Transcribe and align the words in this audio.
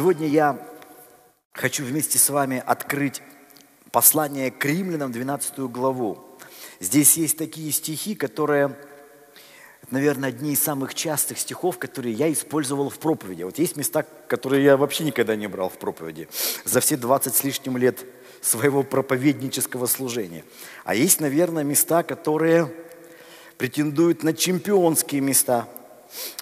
Сегодня 0.00 0.28
я 0.28 0.58
хочу 1.52 1.84
вместе 1.84 2.18
с 2.18 2.30
вами 2.30 2.62
открыть 2.66 3.20
послание 3.92 4.50
к 4.50 4.64
римлянам, 4.64 5.12
12 5.12 5.58
главу. 5.70 6.38
Здесь 6.80 7.18
есть 7.18 7.36
такие 7.36 7.70
стихи, 7.70 8.14
которые, 8.14 8.78
наверное, 9.90 10.30
одни 10.30 10.54
из 10.54 10.62
самых 10.62 10.94
частых 10.94 11.38
стихов, 11.38 11.76
которые 11.78 12.14
я 12.14 12.32
использовал 12.32 12.88
в 12.88 12.98
проповеди. 12.98 13.42
Вот 13.42 13.58
есть 13.58 13.76
места, 13.76 14.06
которые 14.26 14.64
я 14.64 14.78
вообще 14.78 15.04
никогда 15.04 15.36
не 15.36 15.48
брал 15.48 15.68
в 15.68 15.76
проповеди 15.76 16.30
за 16.64 16.80
все 16.80 16.96
20 16.96 17.34
с 17.34 17.44
лишним 17.44 17.76
лет 17.76 18.02
своего 18.40 18.82
проповеднического 18.82 19.84
служения. 19.84 20.46
А 20.84 20.94
есть, 20.94 21.20
наверное, 21.20 21.62
места, 21.62 22.04
которые 22.04 22.72
претендуют 23.58 24.22
на 24.22 24.32
чемпионские 24.32 25.20
места. 25.20 25.68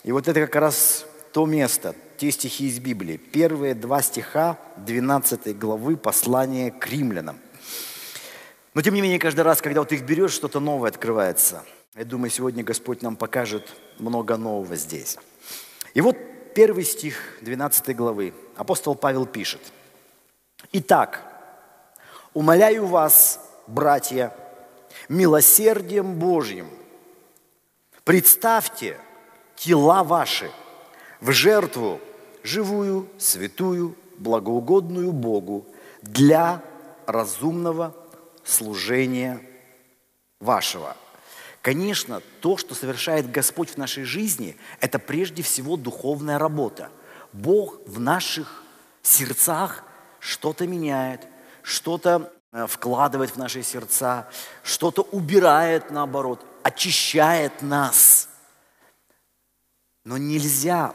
И 0.04 0.12
вот 0.12 0.28
это 0.28 0.42
как 0.42 0.54
раз 0.54 1.06
то 1.32 1.44
место, 1.44 1.96
те 2.18 2.30
стихи 2.32 2.66
из 2.66 2.80
Библии. 2.80 3.16
Первые 3.16 3.74
два 3.74 4.02
стиха 4.02 4.58
12 4.76 5.56
главы 5.56 5.96
послания 5.96 6.70
к 6.70 6.86
римлянам. 6.88 7.38
Но 8.74 8.82
тем 8.82 8.94
не 8.94 9.00
менее, 9.00 9.18
каждый 9.18 9.42
раз, 9.42 9.62
когда 9.62 9.80
вот 9.80 9.92
их 9.92 10.02
берешь, 10.02 10.32
что-то 10.32 10.60
новое 10.60 10.90
открывается. 10.90 11.64
Я 11.94 12.04
думаю, 12.04 12.30
сегодня 12.30 12.62
Господь 12.64 13.02
нам 13.02 13.16
покажет 13.16 13.72
много 13.98 14.36
нового 14.36 14.76
здесь. 14.76 15.16
И 15.94 16.00
вот 16.00 16.16
первый 16.54 16.84
стих 16.84 17.38
12 17.40 17.96
главы. 17.96 18.34
Апостол 18.56 18.94
Павел 18.94 19.24
пишет. 19.24 19.60
«Итак, 20.72 21.22
умоляю 22.34 22.86
вас, 22.86 23.40
братья, 23.68 24.34
милосердием 25.08 26.14
Божьим, 26.14 26.68
представьте 28.04 28.96
тела 29.56 30.02
ваши 30.02 30.50
в 31.20 31.32
жертву 31.32 32.00
живую, 32.42 33.08
святую, 33.18 33.96
благоугодную 34.18 35.12
Богу 35.12 35.66
для 36.02 36.62
разумного 37.06 37.94
служения 38.44 39.40
вашего. 40.40 40.96
Конечно, 41.62 42.22
то, 42.40 42.56
что 42.56 42.74
совершает 42.74 43.30
Господь 43.30 43.70
в 43.70 43.76
нашей 43.76 44.04
жизни, 44.04 44.56
это 44.80 44.98
прежде 44.98 45.42
всего 45.42 45.76
духовная 45.76 46.38
работа. 46.38 46.90
Бог 47.32 47.78
в 47.86 48.00
наших 48.00 48.62
сердцах 49.02 49.84
что-то 50.20 50.66
меняет, 50.66 51.26
что-то 51.62 52.32
э, 52.52 52.66
вкладывает 52.66 53.30
в 53.32 53.36
наши 53.36 53.62
сердца, 53.62 54.28
что-то 54.62 55.02
убирает 55.02 55.90
наоборот, 55.90 56.44
очищает 56.62 57.60
нас. 57.60 58.28
Но 60.04 60.16
нельзя 60.16 60.94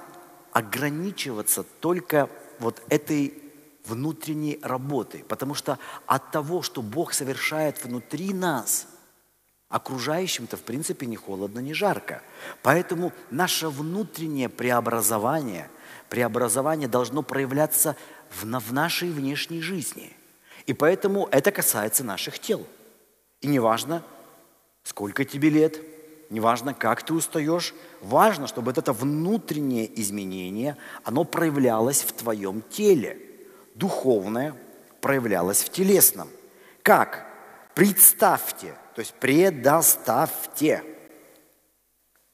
ограничиваться 0.54 1.64
только 1.64 2.30
вот 2.60 2.82
этой 2.90 3.34
внутренней 3.86 4.60
работой, 4.62 5.26
потому 5.28 5.56
что 5.56 5.78
от 6.06 6.32
того, 6.32 6.62
что 6.62 6.82
Бог 6.82 7.14
совершает 7.14 7.84
внутри 7.84 8.34
нас, 8.34 8.88
окружающим-то 9.68 10.56
в 10.56 10.62
принципе 10.62 11.06
не 11.08 11.16
холодно, 11.16 11.60
не 11.60 11.74
жарко. 11.74 12.22
Поэтому 12.62 13.12
наше 13.32 13.68
внутреннее 13.68 14.48
преобразование, 14.48 15.70
преобразование 16.10 16.88
должно 16.88 17.24
проявляться 17.24 17.98
в, 18.30 18.44
в 18.44 18.74
нашей 18.74 19.10
внешней 19.10 19.62
жизни. 19.62 20.16
И 20.68 20.74
поэтому 20.74 21.28
это 21.32 21.52
касается 21.52 22.04
наших 22.04 22.40
тел. 22.40 22.66
И 23.42 23.48
неважно, 23.48 24.04
сколько 24.84 25.26
тебе 25.26 25.50
лет– 25.50 25.82
неважно, 26.34 26.74
как 26.74 27.04
ты 27.04 27.14
устаешь, 27.14 27.74
важно, 28.02 28.48
чтобы 28.48 28.72
это 28.72 28.92
внутреннее 28.92 29.88
изменение, 30.02 30.76
оно 31.04 31.24
проявлялось 31.24 32.02
в 32.02 32.12
твоем 32.12 32.62
теле. 32.70 33.20
Духовное 33.76 34.56
проявлялось 35.00 35.64
в 35.64 35.70
телесном. 35.70 36.28
Как? 36.82 37.28
Представьте, 37.76 38.76
то 38.96 39.00
есть 39.00 39.14
предоставьте 39.14 40.84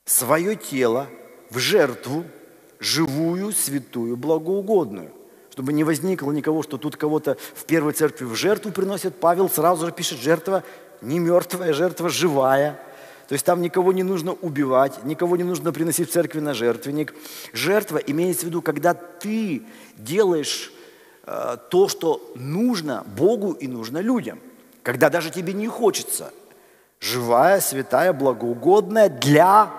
свое 0.05 0.55
тело 0.55 1.07
в 1.49 1.59
жертву, 1.59 2.25
живую, 2.79 3.51
святую, 3.51 4.15
благоугодную. 4.15 5.11
Чтобы 5.51 5.73
не 5.73 5.83
возникло 5.83 6.31
никого, 6.31 6.63
что 6.63 6.77
тут 6.77 6.95
кого-то 6.95 7.37
в 7.53 7.65
первой 7.65 7.91
церкви 7.91 8.25
в 8.25 8.35
жертву 8.35 8.71
приносят. 8.71 9.19
Павел 9.19 9.49
сразу 9.49 9.85
же 9.85 9.91
пишет, 9.91 10.19
жертва 10.19 10.63
не 11.01 11.19
мертвая, 11.19 11.73
жертва 11.73 12.07
живая– 12.07 12.79
то 13.29 13.33
есть 13.33 13.45
там 13.45 13.61
никого 13.61 13.93
не 13.93 14.01
нужно 14.01 14.33
убивать, 14.33 15.03
никого 15.03 15.37
не 15.37 15.43
нужно 15.43 15.71
приносить 15.71 16.09
в 16.09 16.11
церкви 16.11 16.39
на 16.39 16.55
жертвенник. 16.55 17.13
Жертва 17.53 17.97
имеется 17.97 18.47
в 18.47 18.49
виду, 18.49 18.63
когда 18.63 18.95
ты 18.95 19.61
делаешь 19.97 20.73
э, 21.27 21.57
то, 21.69 21.87
что 21.87 22.31
нужно 22.33 23.03
Богу 23.15 23.51
и 23.51 23.67
нужно 23.67 23.99
людям. 23.99 24.39
Когда 24.81 25.11
даже 25.11 25.29
тебе 25.29 25.53
не 25.53 25.67
хочется. 25.67 26.33
Живая, 26.99 27.59
святая, 27.59 28.13
благоугодная 28.13 29.09
для 29.09 29.71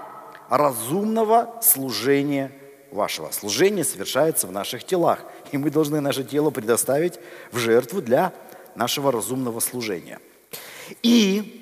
разумного 0.49 1.59
служения 1.61 2.53
вашего. 2.93 3.33
Служение 3.33 3.83
совершается 3.83 4.47
в 4.47 4.53
наших 4.53 4.85
телах. 4.85 5.25
И 5.51 5.59
мы 5.59 5.71
должны 5.71 5.99
наше 6.01 6.23
тело 6.23 6.51
предоставить 6.51 7.19
в 7.51 7.59
жертву 7.59 8.01
для 8.01 8.33
нашего 8.77 9.11
разумного 9.11 9.59
служения. 9.59 10.21
И 11.03 11.60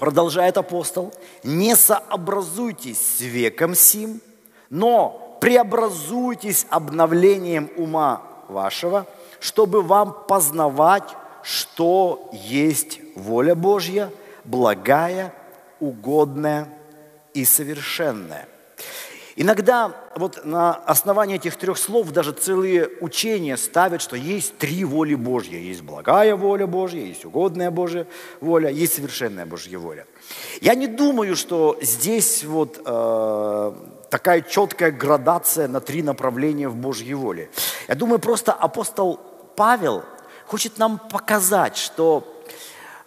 Продолжает 0.00 0.56
апостол, 0.56 1.12
не 1.44 1.76
сообразуйтесь 1.76 2.98
с 2.98 3.20
веком 3.20 3.74
сим, 3.74 4.22
но 4.70 5.36
преобразуйтесь 5.42 6.66
обновлением 6.70 7.70
ума 7.76 8.22
вашего, 8.48 9.06
чтобы 9.40 9.82
вам 9.82 10.16
познавать, 10.26 11.04
что 11.42 12.30
есть 12.32 13.00
воля 13.14 13.54
Божья, 13.54 14.10
благая, 14.44 15.34
угодная 15.80 16.66
и 17.34 17.44
совершенная. 17.44 18.48
Иногда 19.40 19.96
вот 20.16 20.44
на 20.44 20.74
основании 20.74 21.36
этих 21.36 21.56
трех 21.56 21.78
слов 21.78 22.10
даже 22.10 22.32
целые 22.32 22.90
учения 23.00 23.56
ставят, 23.56 24.02
что 24.02 24.14
есть 24.14 24.58
три 24.58 24.84
воли 24.84 25.14
Божьи. 25.14 25.56
Есть 25.56 25.80
благая 25.80 26.36
воля 26.36 26.66
Божья, 26.66 27.00
есть 27.00 27.24
угодная 27.24 27.70
Божья 27.70 28.06
воля, 28.42 28.68
есть 28.68 28.96
совершенная 28.96 29.46
Божья 29.46 29.78
воля. 29.78 30.06
Я 30.60 30.74
не 30.74 30.86
думаю, 30.88 31.36
что 31.36 31.78
здесь 31.80 32.44
вот 32.44 32.82
э, 32.84 33.72
такая 34.10 34.42
четкая 34.42 34.90
градация 34.90 35.68
на 35.68 35.80
три 35.80 36.02
направления 36.02 36.68
в 36.68 36.76
Божьей 36.76 37.14
воле. 37.14 37.48
Я 37.88 37.94
думаю, 37.94 38.18
просто 38.18 38.52
апостол 38.52 39.18
Павел 39.56 40.04
хочет 40.44 40.76
нам 40.76 40.98
показать, 40.98 41.78
что 41.78 42.42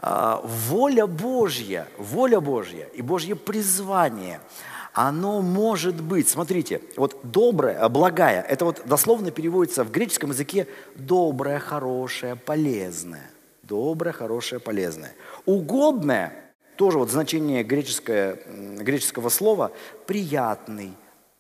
э, 0.02 0.38
воля 0.44 1.06
Божья, 1.06 1.88
воля 2.00 2.40
Божья 2.40 2.88
и 2.92 3.04
Божье 3.04 3.36
призвание– 3.36 4.40
оно 4.94 5.42
может 5.42 6.02
быть, 6.02 6.30
смотрите, 6.30 6.82
вот 6.96 7.20
доброе, 7.24 7.88
благая, 7.90 8.42
это 8.42 8.66
вот 8.66 8.84
дословно 8.86 9.32
переводится 9.32 9.84
в 9.84 9.92
греческом 9.92 10.30
языке 10.30 10.68
доброе, 10.96 11.60
хорошее, 11.60 12.36
полезное. 12.36 13.30
Доброе, 13.64 14.12
хорошее, 14.12 14.60
полезное. 14.60 15.16
Угодное, 15.46 16.54
тоже 16.76 17.00
вот 17.00 17.10
значение 17.10 17.64
греческое, 17.64 18.38
греческого 18.80 19.30
слова, 19.30 19.72
приятный, 20.06 20.94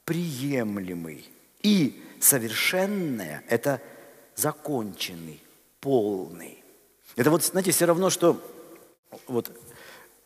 приемлемый. 0.06 1.30
И 1.62 2.02
совершенное– 2.20 3.44
это 3.50 3.82
законченный, 4.36 5.44
полный. 5.80 6.64
Это 7.16 7.30
вот, 7.30 7.44
знаете, 7.44 7.72
все 7.72 7.86
равно, 7.86 8.10
что 8.10 8.42
вот 9.28 9.52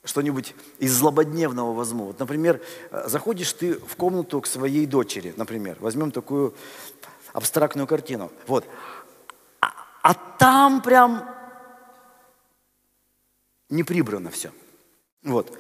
что-нибудь 0.08 0.56
из 0.80 0.94
злободневного 0.94 1.74
возьму. 1.74 2.06
Вот, 2.06 2.20
например, 2.20 2.62
э, 2.92 3.08
заходишь 3.08 3.54
ты 3.54 3.74
в 3.74 3.96
комнату 3.96 4.42
к 4.42 4.48
своей 4.48 4.86
дочери, 4.86 5.34
например, 5.38 5.78
возьмем 5.80 6.12
такую 6.12 6.54
абстрактную 7.34 7.88
картину. 7.88 8.32
Вот. 8.48 8.66
А, 9.62 9.74
а 10.02 10.14
там 10.14 10.82
прям 10.82 11.30
не 13.70 13.84
прибрано 13.84 14.32
все. 14.32 14.52
Вот. 15.24 15.56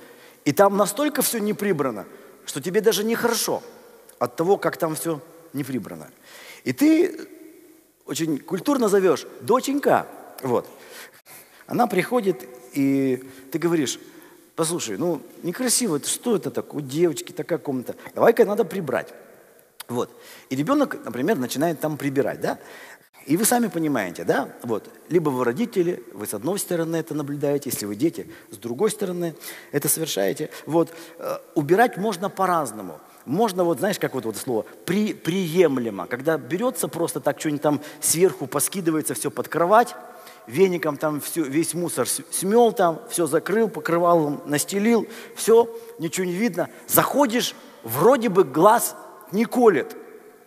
И 0.45 0.53
там 0.53 0.77
настолько 0.77 1.21
все 1.21 1.39
не 1.39 1.53
прибрано, 1.53 2.05
что 2.45 2.61
тебе 2.61 2.81
даже 2.81 3.03
нехорошо 3.03 3.61
от 4.17 4.35
того, 4.35 4.57
как 4.57 4.77
там 4.77 4.95
все 4.95 5.21
не 5.53 5.63
прибрано. 5.63 6.09
И 6.63 6.73
ты 6.73 7.27
очень 8.05 8.39
культурно 8.39 8.87
зовешь 8.87 9.27
«доченька». 9.41 10.07
Вот. 10.41 10.67
Она 11.65 11.87
приходит, 11.87 12.47
и 12.73 13.29
ты 13.51 13.59
говоришь, 13.59 13.99
Послушай, 14.57 14.97
ну 14.97 15.21
некрасиво, 15.43 15.97
это 15.97 16.09
что 16.09 16.35
это 16.35 16.49
такое? 16.49 16.81
У 16.81 16.83
девочки 16.83 17.31
такая 17.31 17.59
комната. 17.59 17.95
Давай-ка 18.15 18.43
надо 18.43 18.65
прибрать. 18.65 19.13
Вот. 19.87 20.09
И 20.49 20.55
ребенок, 20.55 20.97
например, 21.05 21.37
начинает 21.37 21.79
там 21.79 21.95
прибирать, 21.95 22.41
да? 22.41 22.57
И 23.27 23.37
вы 23.37 23.45
сами 23.45 23.67
понимаете, 23.67 24.23
да? 24.23 24.49
Вот. 24.63 24.89
Либо 25.09 25.29
вы 25.29 25.45
родители, 25.45 26.03
вы 26.11 26.25
с 26.25 26.33
одной 26.33 26.57
стороны 26.57 26.95
это 26.95 27.13
наблюдаете, 27.13 27.69
если 27.69 27.85
вы 27.85 27.95
дети, 27.95 28.31
с 28.49 28.57
другой 28.57 28.89
стороны 28.89 29.35
это 29.71 29.89
совершаете. 29.89 30.49
Вот. 30.65 30.91
Э, 31.19 31.37
убирать 31.53 31.97
можно 31.97 32.27
по-разному. 32.27 32.99
можно 33.25 33.63
вот, 33.63 33.77
знаешь, 33.77 33.99
как 33.99 34.15
вот, 34.15 34.25
вот 34.25 34.37
слово, 34.37 34.65
при, 34.85 35.13
приемлемо, 35.13 36.07
когда 36.07 36.35
берется 36.39 36.87
просто 36.87 37.19
так, 37.19 37.39
что-нибудь 37.39 37.61
там 37.61 37.81
сверху 38.01 38.47
поскидывается 38.47 39.13
все 39.13 39.29
под 39.29 39.49
кровать, 39.49 39.93
веником 40.47 40.97
там 40.97 41.21
все, 41.21 41.43
весь 41.43 41.73
мусор 41.73 42.07
смел 42.07 42.71
там, 42.71 43.01
все 43.09 43.27
закрыл, 43.27 43.69
покрывалом 43.69 44.41
настелил, 44.45 45.07
все, 45.35 45.69
ничего 45.99 46.25
не 46.25 46.33
видно. 46.33 46.69
Заходишь, 46.87 47.53
вроде 47.83 48.29
бы 48.29 48.43
глаз 48.43 48.95
не 49.31 49.45
колет, 49.45 49.95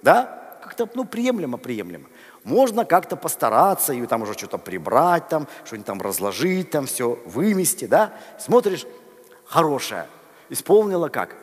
да? 0.03 0.59
Как-то, 0.63 0.89
ну, 0.95 1.05
приемлемо, 1.05 1.59
приемлемо. 1.59 2.07
Можно 2.43 2.85
как-то 2.85 3.17
постараться 3.17 3.93
и 3.93 4.07
там 4.07 4.23
уже 4.23 4.33
что-то 4.33 4.59
прибрать, 4.59 5.29
там, 5.29 5.47
что-нибудь 5.65 5.87
там 5.87 6.01
разложить, 6.01 6.71
там 6.71 6.87
все 6.87 7.19
вымести, 7.27 7.85
да? 7.85 8.15
Смотришь, 8.39 8.87
хорошее, 9.45 10.07
исполнила 10.49 11.09
как? 11.09 11.37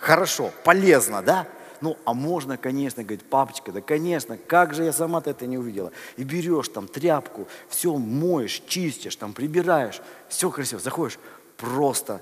хорошо, 0.00 0.50
полезно, 0.64 1.22
да? 1.22 1.46
Ну, 1.80 1.96
а 2.04 2.14
можно, 2.14 2.56
конечно, 2.56 3.02
говорит, 3.02 3.24
папочка, 3.24 3.72
да, 3.72 3.80
конечно, 3.80 4.36
как 4.36 4.74
же 4.74 4.84
я 4.84 4.92
сама-то 4.92 5.30
это 5.30 5.46
не 5.46 5.58
увидела. 5.58 5.92
И 6.16 6.24
берешь 6.24 6.68
там 6.68 6.88
тряпку, 6.88 7.46
все 7.68 7.96
моешь, 7.96 8.62
чистишь, 8.66 9.16
там 9.16 9.32
прибираешь, 9.32 10.00
все 10.28 10.50
красиво, 10.50 10.80
заходишь, 10.80 11.18
просто 11.56 12.20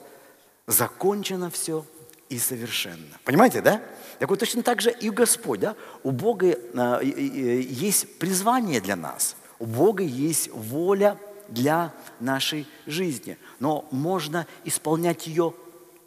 закончено 0.67 1.51
все 1.51 1.85
и 2.29 2.39
совершенно. 2.39 3.19
Понимаете, 3.25 3.63
да? 3.63 3.81
Так 4.19 4.31
вот 4.31 4.39
точно 4.39 4.63
так 4.63 4.81
же 4.81 4.91
и 4.91 5.11
Господь, 5.11 5.61
да? 5.61 5.77
У 6.03 6.11
Бога 6.11 6.47
э, 6.49 7.01
есть 7.05 8.19
призвание 8.19 8.81
для 8.81 8.97
нас, 8.97 9.37
у 9.59 9.67
Бога 9.67 10.03
есть 10.03 10.51
воля 10.53 11.19
для 11.49 11.93
нашей 12.21 12.67
жизни, 12.87 13.39
но 13.61 13.87
можно 13.91 14.47
исполнять 14.65 15.27
ее 15.27 15.55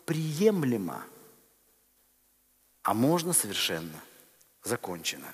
приемлемо 0.06 1.04
а 2.84 2.94
можно 2.94 3.34
совершенно 3.34 4.02
закончено. 4.64 5.34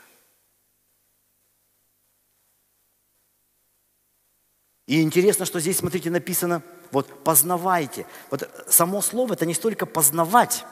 И 4.88 5.02
интересно, 5.02 5.46
что 5.46 5.60
здесь, 5.60 5.78
смотрите, 5.78 6.12
написано, 6.12 6.62
вот 6.92 7.24
познавайте. 7.24 8.06
Вот 8.30 8.50
само 8.68 9.02
слово 9.02 9.34
это 9.34 9.46
не 9.46 9.54
столько 9.54 9.86
познавать, 9.86 10.66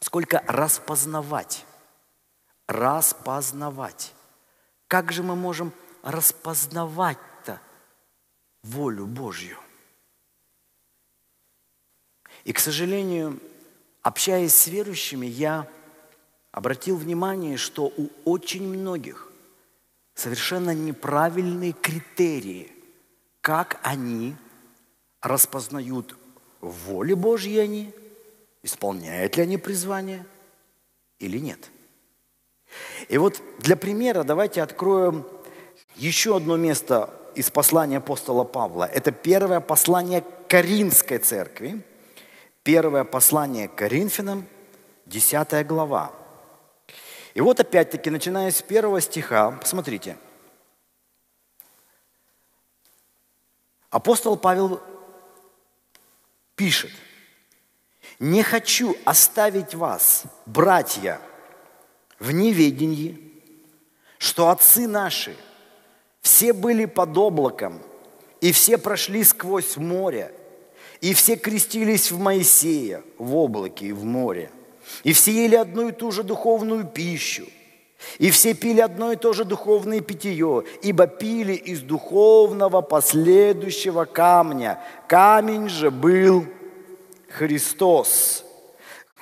сколько 0.00 0.42
распознавать. 0.46 1.64
Распознавать. 2.66 4.14
Как 4.88 5.12
же 5.12 5.22
мы 5.22 5.36
можем 5.36 5.72
распознавать-то 6.02 7.60
волю 8.62 9.06
Божью? 9.06 9.58
И, 12.44 12.52
к 12.52 12.58
сожалению, 12.58 13.40
общаясь 14.04 14.54
с 14.54 14.68
верующими, 14.68 15.26
я 15.26 15.66
обратил 16.52 16.96
внимание, 16.96 17.56
что 17.56 17.92
у 17.96 18.08
очень 18.24 18.68
многих 18.68 19.32
совершенно 20.14 20.72
неправильные 20.72 21.72
критерии, 21.72 22.70
как 23.40 23.80
они 23.82 24.36
распознают 25.20 26.16
воли 26.60 27.14
Божьи 27.14 27.58
они, 27.58 27.92
исполняют 28.62 29.36
ли 29.36 29.42
они 29.42 29.56
призвание 29.56 30.24
или 31.18 31.38
нет. 31.38 31.70
И 33.08 33.18
вот 33.18 33.40
для 33.58 33.76
примера 33.76 34.22
давайте 34.22 34.62
откроем 34.62 35.26
еще 35.96 36.36
одно 36.36 36.56
место 36.56 37.10
из 37.34 37.50
послания 37.50 37.98
апостола 37.98 38.44
Павла. 38.44 38.84
Это 38.84 39.12
первое 39.12 39.60
послание 39.60 40.22
Каринской 40.48 41.18
церкви, 41.18 41.82
первое 42.64 43.04
послание 43.04 43.68
к 43.68 43.76
Коринфянам, 43.76 44.48
10 45.06 45.66
глава. 45.66 46.12
И 47.34 47.40
вот 47.40 47.60
опять-таки, 47.60 48.10
начиная 48.10 48.50
с 48.50 48.62
первого 48.62 49.00
стиха, 49.00 49.52
посмотрите. 49.52 50.16
Апостол 53.90 54.36
Павел 54.36 54.80
пишет, 56.56 56.90
«Не 58.18 58.42
хочу 58.42 58.96
оставить 59.04 59.74
вас, 59.74 60.24
братья, 60.46 61.20
в 62.18 62.30
неведении, 62.30 63.42
что 64.18 64.48
отцы 64.48 64.88
наши 64.88 65.36
все 66.22 66.52
были 66.52 66.86
под 66.86 67.16
облаком, 67.18 67.82
и 68.40 68.52
все 68.52 68.78
прошли 68.78 69.22
сквозь 69.22 69.76
море, 69.76 70.32
и 71.04 71.14
все 71.14 71.36
крестились 71.36 72.10
в 72.10 72.18
Моисея 72.18 73.02
в 73.18 73.36
облаке 73.36 73.86
и 73.86 73.92
в 73.92 74.04
море– 74.04 74.50
и 75.02 75.12
все 75.12 75.32
ели 75.32 75.56
одну 75.56 75.88
и 75.88 75.92
ту 75.92 76.10
же 76.10 76.22
духовную 76.22 76.84
пищу. 76.84 77.46
И 78.18 78.30
все 78.30 78.52
пили 78.52 78.80
одно 78.80 79.12
и 79.12 79.16
то 79.16 79.32
же 79.32 79.44
духовное 79.44 80.00
питье, 80.00 80.64
ибо 80.82 81.06
пили 81.06 81.54
из 81.54 81.80
духовного 81.80 82.82
последующего 82.82 84.04
камня. 84.04 84.78
Камень 85.08 85.68
же 85.68 85.90
был 85.90 86.44
Христос. 87.30 88.44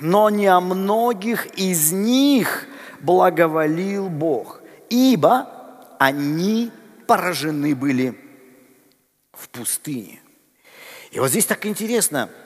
Но 0.00 0.30
не 0.30 0.48
о 0.48 0.60
многих 0.60 1.46
из 1.56 1.92
них 1.92 2.66
благоволил 3.00 4.08
Бог, 4.08 4.62
ибо 4.90 5.48
они 6.00 6.72
поражены 7.06 7.76
были 7.76 8.18
в 9.32 9.48
пустыне. 9.48 10.21
И 11.12 11.20
вот 11.20 11.30
здесь 11.30 11.46
так 11.46 11.64
интересно– 11.66 12.28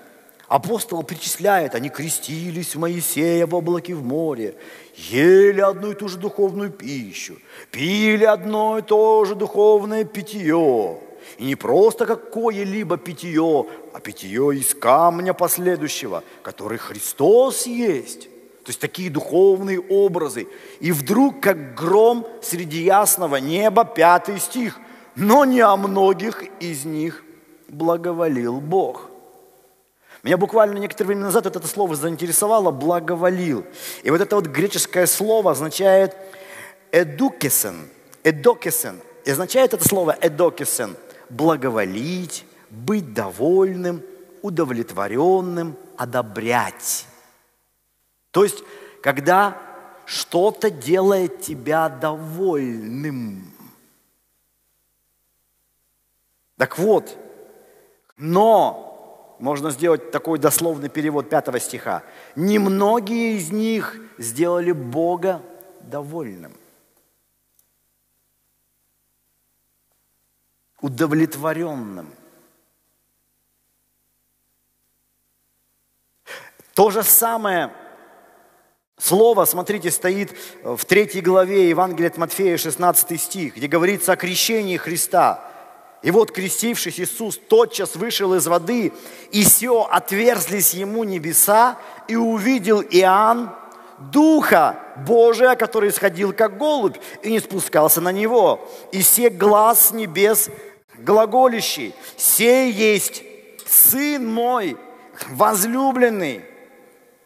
Апостол 0.49 1.03
перечисляет, 1.03 1.75
они 1.75 1.89
крестились 1.89 2.77
в 2.77 2.79
Моисея 2.79 3.47
в 3.47 3.55
облаке 3.55 3.95
в 3.95 4.05
море, 4.05 4.55
ели 4.95 5.61
одну 5.61 5.91
и 5.91 5.95
ту 5.95 6.07
же 6.07 6.19
духовную 6.19 6.71
пищу, 6.71 7.37
пили 7.73 8.25
одно 8.25 8.79
и 8.79 8.83
то 8.83 9.25
же 9.25 9.35
духовное 9.35 10.05
питье. 10.05 11.01
И 11.39 11.45
не 11.45 11.57
просто 11.57 12.07
какое-либо 12.07 12.97
питье, 12.97 13.67
а 13.93 13.99
питье 13.99 14.57
из 14.57 14.73
камня 14.77 15.35
последующего, 15.35 16.23
который 16.43 16.79
Христос 16.79 17.67
есть. 17.67 18.29
То 18.63 18.71
есть 18.71 18.81
такие 18.81 19.11
духовные 19.11 19.81
образы. 19.81 20.47
И 20.79 20.93
вдруг, 20.93 21.41
как 21.41 21.75
гром 21.75 22.27
среди 22.41 22.85
ясного 22.85 23.37
неба, 23.37 23.85
пятый 23.85 24.39
стих. 24.39 24.79
Но 25.17 25.45
не 25.45 25.61
о 25.61 25.77
многих 25.77 26.45
из 26.61 26.85
них 26.85 27.25
благоволил 27.69 28.61
Бог– 28.61 29.11
меня 30.27 30.39
буквально 30.39 30.79
некоторое 30.79 31.07
время 31.07 31.23
назад 31.23 31.47
это 31.47 31.65
слово 31.69 31.95
заинтересовало, 31.95 32.73
благоволил. 32.73 33.65
И 34.03 34.11
вот 34.11 34.21
это 34.21 34.35
вот 34.35 34.47
греческое 34.47 35.07
слово 35.07 35.53
означает 35.53 36.17
эдукесен, 36.91 37.89
эдокесен. 38.25 39.01
И 39.25 39.31
означает 39.31 39.73
это 39.73 39.87
слово 39.87 40.17
эдокесен– 40.21 40.97
благоволить, 41.31 42.45
быть 42.71 43.15
довольным, 43.15 44.03
удовлетворенным, 44.43 45.77
одобрять. 45.97 47.07
То 48.33 48.43
есть, 48.43 48.65
когда 49.03 49.57
что-то 50.07 50.71
делает 50.71 51.41
тебя 51.41 51.89
довольным. 51.89 53.53
Так 56.57 56.79
вот, 56.79 57.17
но 58.17 59.37
можно 59.39 59.71
сделать 59.71 60.11
такой 60.11 60.39
дословный 60.39 60.89
перевод 60.89 61.29
пятого 61.29 61.61
стиха. 61.61 62.03
Немногие 62.35 63.37
из 63.37 63.51
них 63.51 63.97
сделали 64.19 64.73
Бога 64.73 65.43
довольным. 65.81 66.55
Удовлетворенным. 70.81 72.13
То 76.75 76.91
же 76.91 77.03
самое 77.03 77.73
слово, 78.99 79.47
смотрите, 79.47 79.91
стоит 79.91 80.35
в 80.63 80.85
третьей 80.85 81.23
главе 81.23 81.71
Евангелия 81.71 82.11
от 82.11 82.19
Матфея, 82.19 82.57
16 82.57 83.21
стих, 83.21 83.57
где 83.57 83.67
говорится 83.67 84.13
о 84.13 84.17
крещении 84.17 84.77
Христа– 84.79 85.51
и 86.07 86.13
вот, 86.13 86.31
крестившись, 86.31 87.01
Иисус 87.01 87.37
тотчас 87.37 87.97
вышел 87.97 88.33
из 88.35 88.47
воды, 88.47 88.93
и 89.33 89.43
все 89.43 89.89
отверзлись 89.91 90.73
ему 90.73 91.03
небеса, 91.03 91.79
и 92.07 92.15
увидел 92.15 92.81
Иоанн 92.81 93.51
Духа 93.99 94.79
Божия, 95.05 95.57
который 95.57 95.91
исходил 95.91 96.33
как 96.33 96.59
голубь, 96.59 96.97
и 97.23 97.33
не 97.33 97.41
спускался 97.41 98.01
на 98.01 98.13
него. 98.13 98.69
И 98.93 99.03
все 99.03 99.31
глаз 99.31 99.91
небес 99.91 100.49
глаголищий, 100.97 101.93
сей 102.17 102.71
есть 102.71 103.25
Сын 103.67 104.33
мой, 104.33 104.77
возлюбленный, 105.31 106.45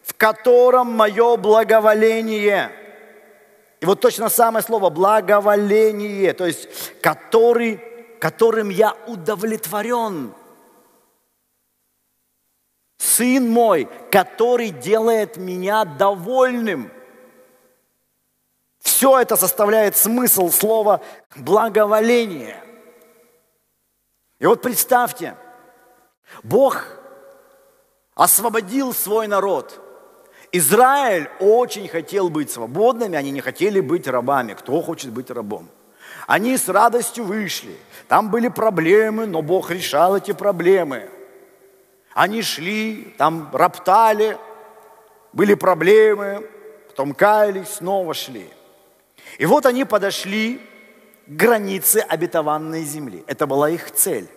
в 0.03 0.15
котором 0.15 0.87
мое 0.87 1.37
благоволение. 1.37 2.73
И 3.83 3.85
вот 3.85 4.01
точно 4.01 4.31
самое 4.31 4.65
слово 4.65 4.89
благоволение, 4.89 6.33
то 6.33 6.47
есть 6.47 6.71
который 7.03 7.90
которым 8.21 8.69
я 8.69 8.95
удовлетворен. 9.07 10.33
Сын 12.99 13.51
мой, 13.51 13.89
который 14.13 14.71
делает 14.71 15.39
меня 15.39 15.85
довольным. 15.85 16.93
Все 18.79 19.19
это 19.19 19.37
составляет 19.37 19.97
смысл 19.97 20.51
слова 20.51 21.01
благоволение. 21.35 22.63
И 24.39 24.47
вот 24.47 24.63
представьте, 24.63 25.37
Бог 26.43 26.87
освободил 28.15 28.93
свой 28.93 29.29
народ. 29.29 29.81
Израиль 30.53 31.31
очень 31.41 31.89
хотел 31.89 32.29
быть 32.29 32.51
свободными, 32.51 33.17
они 33.17 33.31
не 33.31 33.41
хотели 33.41 33.81
быть 33.81 34.07
рабами. 34.07 34.53
Кто 34.55 34.83
хочет 34.83 35.11
быть 35.11 35.31
рабом? 35.31 35.71
Они 36.27 36.57
с 36.57 36.69
радостью 36.69 37.25
вышли. 37.25 37.77
Там 38.09 38.31
были 38.31 38.49
проблемы, 38.49 39.27
но 39.27 39.43
Бог 39.43 39.71
решал 39.71 40.17
эти 40.17 40.33
проблемы. 40.33 41.09
Они 42.13 42.43
шли, 42.43 43.15
там 43.19 43.49
роптали, 43.53 44.37
были 45.33 45.55
проблемы, 45.55 46.47
потом 46.89 47.15
каялись, 47.15 47.69
снова 47.69 48.15
шли. 48.15 48.49
И 49.39 49.47
вот 49.47 49.67
они 49.67 49.85
подошли 49.85 50.61
к 51.27 51.31
границе 51.31 51.99
обетованной 51.99 52.83
земли. 52.85 53.25
Это 53.27 53.47
была 53.47 53.71
их 53.71 53.91
цель. 53.93 54.29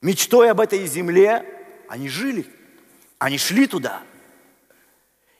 Мечтой 0.00 0.50
об 0.50 0.60
этой 0.60 0.86
земле 0.86 1.44
они 1.88 2.08
жили. 2.08 2.46
Они 3.18 3.36
шли 3.36 3.66
туда. 3.66 4.00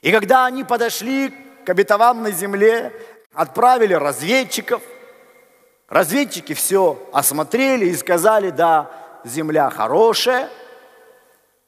И 0.03 0.11
когда 0.11 0.47
они 0.47 0.65
подошли 0.65 1.33
к 1.65 1.71
обетованной 1.71 2.33
земле, 2.33 2.93
отправили 3.33 3.95
разведчиков. 3.95 4.83
Разведчики 5.91 6.55
все 6.55 6.99
осмотрели 7.13 7.87
и 7.87 7.95
сказали, 7.95 8.49
да, 8.49 8.91
земля 9.25 9.69
хорошая– 9.69 10.49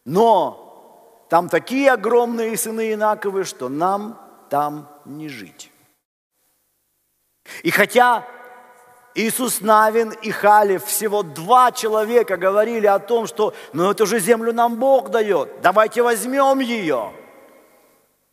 но 0.05 1.27
там 1.29 1.49
такие 1.49 1.91
огромные 1.91 2.57
сыны 2.57 2.93
Инаковы, 2.93 3.45
что 3.45 3.69
нам 3.69 4.21
там 4.51 4.89
не 5.05 5.29
жить. 5.29 5.71
И 7.63 7.71
хотя 7.71 8.27
Иисус 9.15 9.61
Навин 9.61 10.11
и 10.11 10.31
Халев, 10.31 10.85
всего 10.85 11.23
два 11.23 11.73
человека 11.73 12.37
говорили 12.37 12.87
о 12.87 12.99
том, 12.99 13.27
что 13.27 13.55
ну 13.73 13.91
эту 13.91 14.07
же 14.07 14.19
землю 14.19 14.53
нам 14.53 14.77
Бог 14.77 15.11
дает, 15.11 15.61
давайте 15.61 16.03
возьмем 16.03 16.61
ее. 16.61 17.13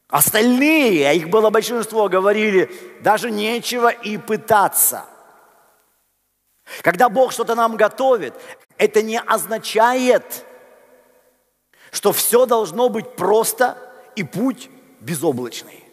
Остальные, 0.07 1.07
а 1.07 1.13
их 1.13 1.29
было 1.29 1.51
большинство, 1.51 2.09
говорили, 2.09 2.71
даже 3.01 3.29
нечего 3.29 3.89
и 3.89 4.17
пытаться. 4.17 5.05
Когда 6.81 7.09
Бог 7.09 7.31
что-то 7.31 7.55
нам 7.55 7.75
готовит, 7.75 8.33
это 8.77 9.01
не 9.01 9.19
означает, 9.19 10.45
что 11.91 12.11
все 12.11 12.45
должно 12.45 12.89
быть 12.89 13.15
просто 13.15 13.77
и 14.15 14.23
путь 14.23 14.69
безоблачный. 14.99 15.83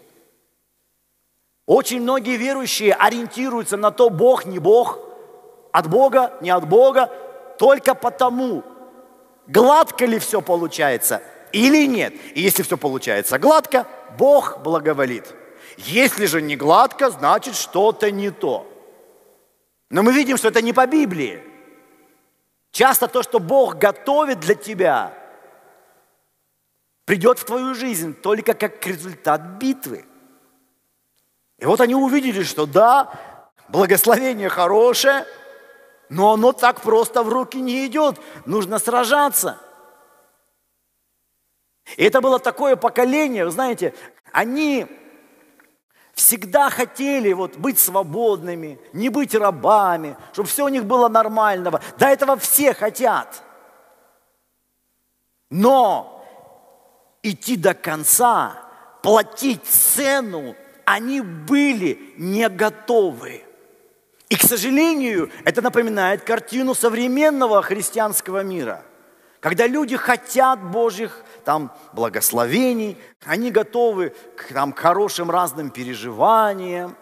Очень 1.66 2.02
многие 2.02 2.36
верующие 2.36 2.94
ориентируются 2.94 3.76
на 3.76 3.90
то, 3.90 4.08
Бог 4.08 4.44
не 4.44 4.58
Бог, 4.58 4.98
от 5.72 5.88
Бога, 5.88 6.32
не 6.40 6.50
от 6.50 6.68
Бога, 6.68 7.10
только 7.58 7.94
потому, 7.94 8.62
гладко 9.46 10.04
ли 10.04 10.18
все 10.18 10.40
получается 10.40 11.22
или 11.52 11.86
нет. 11.86 12.14
И 12.34 12.40
если 12.40 12.62
все 12.62 12.76
получается 12.76 13.38
гладко, 13.38 13.86
Бог 14.16 14.58
благоволит. 14.62 15.34
Если 15.76 16.26
же 16.26 16.40
не 16.40 16.56
гладко, 16.56 17.10
значит 17.10 17.56
что-то 17.56 18.10
не 18.10 18.30
то. 18.30 18.66
Но 19.90 20.02
мы 20.02 20.12
видим, 20.12 20.36
что 20.36 20.48
это 20.48 20.62
не 20.62 20.72
по 20.72 20.86
Библии. 20.86 21.42
Часто 22.70 23.08
то, 23.08 23.22
что 23.22 23.38
Бог 23.38 23.76
готовит 23.76 24.40
для 24.40 24.54
тебя– 24.54 25.12
придет 27.06 27.38
в 27.38 27.44
твою 27.44 27.74
жизнь 27.74 28.14
только 28.14 28.52
как 28.52 28.84
результат 28.86 29.40
битвы. 29.58 30.04
И 31.58 31.64
вот 31.64 31.80
они 31.80 31.94
увидели, 31.94 32.42
что 32.42 32.66
да, 32.66 33.50
благословение 33.68 34.50
хорошее, 34.50 35.24
но 36.10 36.34
оно 36.34 36.52
так 36.52 36.82
просто 36.82 37.22
в 37.22 37.30
руки 37.30 37.58
не 37.58 37.86
идет. 37.86 38.20
Нужно 38.44 38.78
сражаться. 38.78 39.58
И 41.96 42.04
это 42.04 42.20
было 42.20 42.38
такое 42.38 42.76
поколение, 42.76 43.44
вы 43.44 43.52
знаете, 43.52 43.94
они 44.32 44.86
всегда 46.16 46.70
хотели 46.70 47.32
вот 47.34 47.56
быть 47.56 47.78
свободными, 47.78 48.80
не 48.94 49.10
быть 49.10 49.34
рабами, 49.34 50.16
чтобы 50.32 50.48
все 50.48 50.64
у 50.64 50.68
них 50.68 50.86
было 50.86 51.08
нормального. 51.08 51.80
До 51.98 52.06
этого 52.06 52.36
все 52.36 52.72
хотят. 52.74 53.42
Но 55.50 56.24
идти 57.22 57.56
до 57.56 57.74
конца, 57.74 58.54
платить 59.02 59.64
цену, 59.64 60.56
они 60.86 61.20
были 61.20 62.14
не 62.16 62.48
готовы. 62.48 63.44
И, 64.30 64.36
к 64.36 64.42
сожалению, 64.42 65.30
это 65.44 65.60
напоминает 65.60 66.22
картину 66.22 66.74
современного 66.74 67.60
христианского 67.62 68.42
мира. 68.42 68.82
Когда 69.40 69.66
люди 69.66 69.96
хотят 69.96 70.60
Божьих 70.62 71.22
там, 71.46 71.70
благословений, 71.92 72.98
они 73.24 73.52
готовы 73.52 74.12
к, 74.36 74.52
там, 74.52 74.72
хорошим 74.72 75.30
разным 75.30 75.70
переживаниям, 75.70 76.96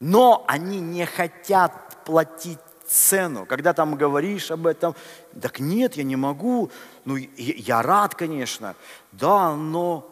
но 0.00 0.44
они 0.48 0.80
не 0.80 1.06
хотят 1.06 2.04
платить 2.04 2.58
цену. 2.88 3.46
Когда 3.46 3.72
там 3.72 3.94
говоришь 3.94 4.50
об 4.50 4.66
этом, 4.66 4.96
так 5.40 5.60
нет, 5.60 5.94
я 5.94 6.02
не 6.02 6.16
могу, 6.16 6.72
ну 7.04 7.16
я 7.36 7.80
рад, 7.80 8.16
конечно, 8.16 8.74
да, 9.12 9.54
но, 9.54 10.04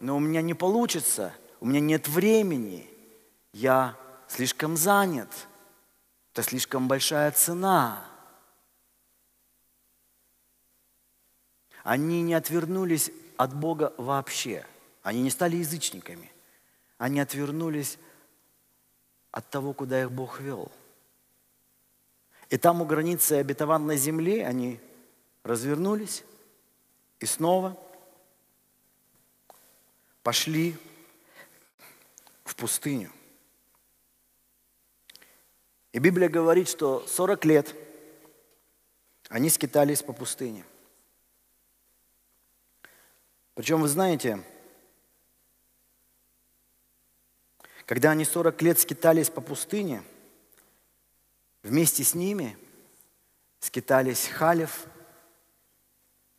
но 0.00 0.16
у 0.16 0.18
меня 0.18 0.40
не 0.40 0.54
получится, 0.54 1.34
у 1.60 1.66
меня 1.66 1.80
нет 1.80 2.08
времени, 2.08 2.88
я 3.52 3.94
слишком 4.26 4.74
занят, 4.78 5.28
это 6.32 6.42
слишком 6.42 6.88
большая 6.88 7.30
цена. 7.32 8.11
Они 11.82 12.22
не 12.22 12.34
отвернулись 12.34 13.10
от 13.36 13.54
Бога 13.54 13.92
вообще. 13.96 14.66
Они 15.02 15.22
не 15.22 15.30
стали 15.30 15.56
язычниками. 15.56 16.30
Они 16.98 17.20
отвернулись 17.20 17.98
от 19.30 19.48
того, 19.50 19.72
куда 19.72 20.02
их 20.02 20.12
Бог 20.12 20.40
вел– 20.40 20.70
и 22.52 22.58
там 22.58 22.82
у 22.82 22.84
границы 22.84 23.32
обетованной 23.40 23.96
земли 23.96 24.40
они 24.40 24.78
развернулись 25.42 26.22
и 27.18 27.24
снова 27.24 27.74
пошли 30.22 30.76
в 32.44 32.54
пустыню. 32.54 33.10
И 35.92 35.98
Библия 35.98 36.28
говорит, 36.28 36.68
что 36.68 37.06
40 37.06 37.44
лет 37.46 37.74
они 39.30 39.48
скитались 39.48 40.02
по 40.02 40.12
пустыне. 40.12 40.66
Причем, 43.54 43.82
вы 43.82 43.88
знаете, 43.88 44.42
когда 47.86 48.12
они 48.12 48.24
40 48.24 48.60
лет 48.62 48.78
скитались 48.78 49.30
по 49.30 49.40
пустыне– 49.40 50.02
Вместе 51.62 52.02
с 52.02 52.14
ними 52.14 52.58
скитались 53.60 54.26
Халев 54.26 54.86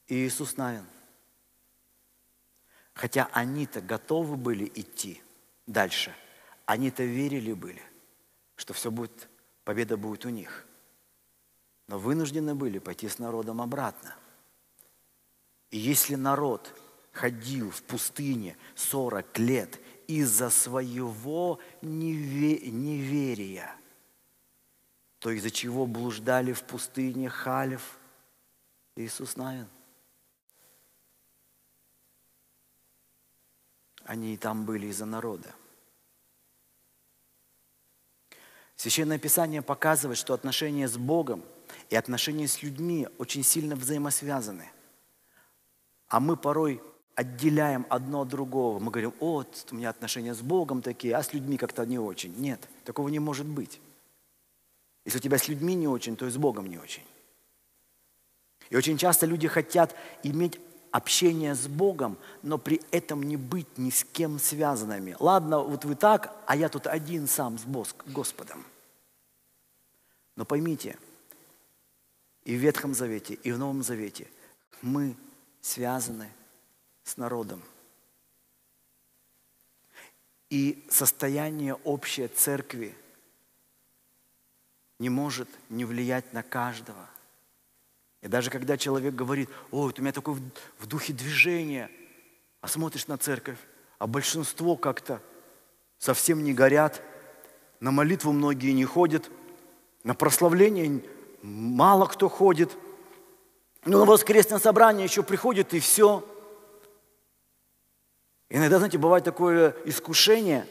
и 0.07 0.15
Иисус 0.15 0.57
Навин. 0.57 0.85
Хотя 2.93 3.29
они-то 3.31 3.81
готовы 3.81 4.35
были 4.35 4.71
идти 4.75 5.21
дальше. 5.65 6.13
Они-то 6.65 7.03
верили 7.03 7.53
были, 7.53 7.81
что 8.55 8.73
все 8.73 8.91
будет, 8.91 9.29
победа 9.63 9.97
будет 9.97 10.25
у 10.25 10.29
них. 10.29 10.65
Но 11.87 11.97
вынуждены 11.97 12.53
были 12.53 12.79
пойти 12.79 13.07
с 13.07 13.17
народом 13.17 13.61
обратно. 13.61 14.15
И 15.71 15.77
если 15.77 16.15
народ 16.15 16.73
ходил 17.13 17.71
в 17.71 17.81
пустыне 17.83 18.57
40 18.75 19.39
лет 19.39 19.79
из-за 20.07 20.49
своего 20.49 21.59
неверия– 21.81 23.73
то 25.23 25.31
из-за 25.31 25.51
чего 25.51 25.85
блуждали 25.85 26.51
в 26.51 26.63
пустыне 26.65 27.29
Халев 27.29 27.97
Иисус 28.97 29.37
Навин. 29.37 29.69
Они 34.03 34.33
и 34.33 34.37
там 34.37 34.65
были 34.65 34.87
из-за 34.87 35.05
народа. 35.05 35.55
Священное 38.75 39.17
Писание 39.17 39.61
показывает, 39.61 40.17
что 40.17 40.33
отношения 40.33 40.89
с 40.89 40.97
Богом 40.97 41.41
и 41.89 41.95
отношения 41.95 42.49
с 42.49 42.61
людьми 42.61 43.07
очень 43.17 43.43
сильно 43.43 43.77
взаимосвязаны. 43.77 44.69
А 46.09 46.19
мы 46.19 46.35
порой 46.35 46.83
отделяем 47.15 47.85
одно 47.89 48.21
от 48.21 48.29
другого. 48.29 48.79
Мы 48.79 48.91
говорим, 48.91 49.13
вот 49.19 49.67
у 49.71 49.75
меня 49.75 49.89
отношения 49.89 50.33
с 50.33 50.41
Богом 50.41 50.81
такие, 50.81 51.15
а 51.15 51.23
с 51.23 51.33
людьми 51.33 51.57
как-то 51.57 51.85
не 51.85 51.99
очень. 51.99 52.35
Нет, 52.37 52.67
такого 52.83 53.09
не 53.09 53.19
может 53.19 53.45
быть. 53.45 53.79
Если 55.05 55.19
у 55.19 55.21
тебя 55.21 55.37
с 55.37 55.47
людьми 55.47 55.75
не 55.75 55.87
очень, 55.87 56.15
то 56.15 56.25
и 56.25 56.29
с 56.29 56.37
Богом 56.37 56.67
не 56.67 56.77
очень. 56.77 57.03
И 58.69 58.75
очень 58.75 58.97
часто 58.97 59.25
люди 59.25 59.47
хотят 59.47 59.95
иметь 60.23 60.59
общение 60.91 61.55
с 61.55 61.67
Богом, 61.67 62.17
но 62.41 62.57
при 62.57 62.81
этом 62.91 63.23
не 63.23 63.35
быть 63.35 63.77
ни 63.77 63.89
с 63.89 64.03
кем 64.03 64.39
связанными. 64.39 65.15
Ладно, 65.19 65.59
вот 65.59 65.85
вы 65.85 65.95
так, 65.95 66.35
а 66.45 66.55
я 66.55 66.69
тут 66.69 66.87
один 66.87 67.27
сам 67.27 67.57
с 67.57 67.65
Господом. 68.05 68.65
Но 70.35 70.45
поймите, 70.45 70.97
и 72.45 72.55
в 72.55 72.59
Ветхом 72.59 72.93
Завете, 72.93 73.35
и 73.35 73.51
в 73.51 73.59
Новом 73.59 73.83
Завете 73.83 74.27
мы 74.81 75.15
связаны 75.61 76.29
с 77.03 77.17
народом. 77.17 77.61
И 80.49 80.85
состояние 80.89 81.75
общей 81.83 82.27
церкви 82.27 82.95
не 84.99 85.09
может 85.09 85.49
не 85.69 85.85
влиять 85.85 86.31
на 86.33 86.43
каждого. 86.43 87.09
И 88.21 88.27
даже 88.27 88.49
когда 88.49 88.77
человек 88.77 89.15
говорит, 89.15 89.49
ой, 89.71 89.93
у 89.97 90.01
меня 90.01 90.13
такое 90.13 90.37
в 90.79 90.85
духе 90.85 91.11
движения, 91.11 91.89
а 92.61 92.67
смотришь 92.67 93.07
на 93.07 93.17
церковь, 93.17 93.57
а 93.99 94.07
большинство 94.07 94.77
как-то 94.77 95.21
совсем 95.97 96.43
не 96.43 96.53
горят, 96.53 97.01
на 97.79 97.91
молитву 97.91 98.31
многие 98.31 98.71
не 98.71 98.85
ходят, 98.85 99.29
на 100.03 100.15
прославление 100.15 101.03
мало 101.41 102.05
кто 102.05 102.29
ходит, 102.29 102.77
но 103.85 103.99
на 103.99 104.05
воскресное 104.05 104.59
собрание 104.59 105.03
еще 105.03 105.23
приходит 105.23 105.73
и 105.73 105.79
все. 105.79 106.25
Иногда, 108.53 108.77
знаете, 108.77 108.99
бывает 108.99 109.23
такое 109.23 109.75
искушение 109.83 110.67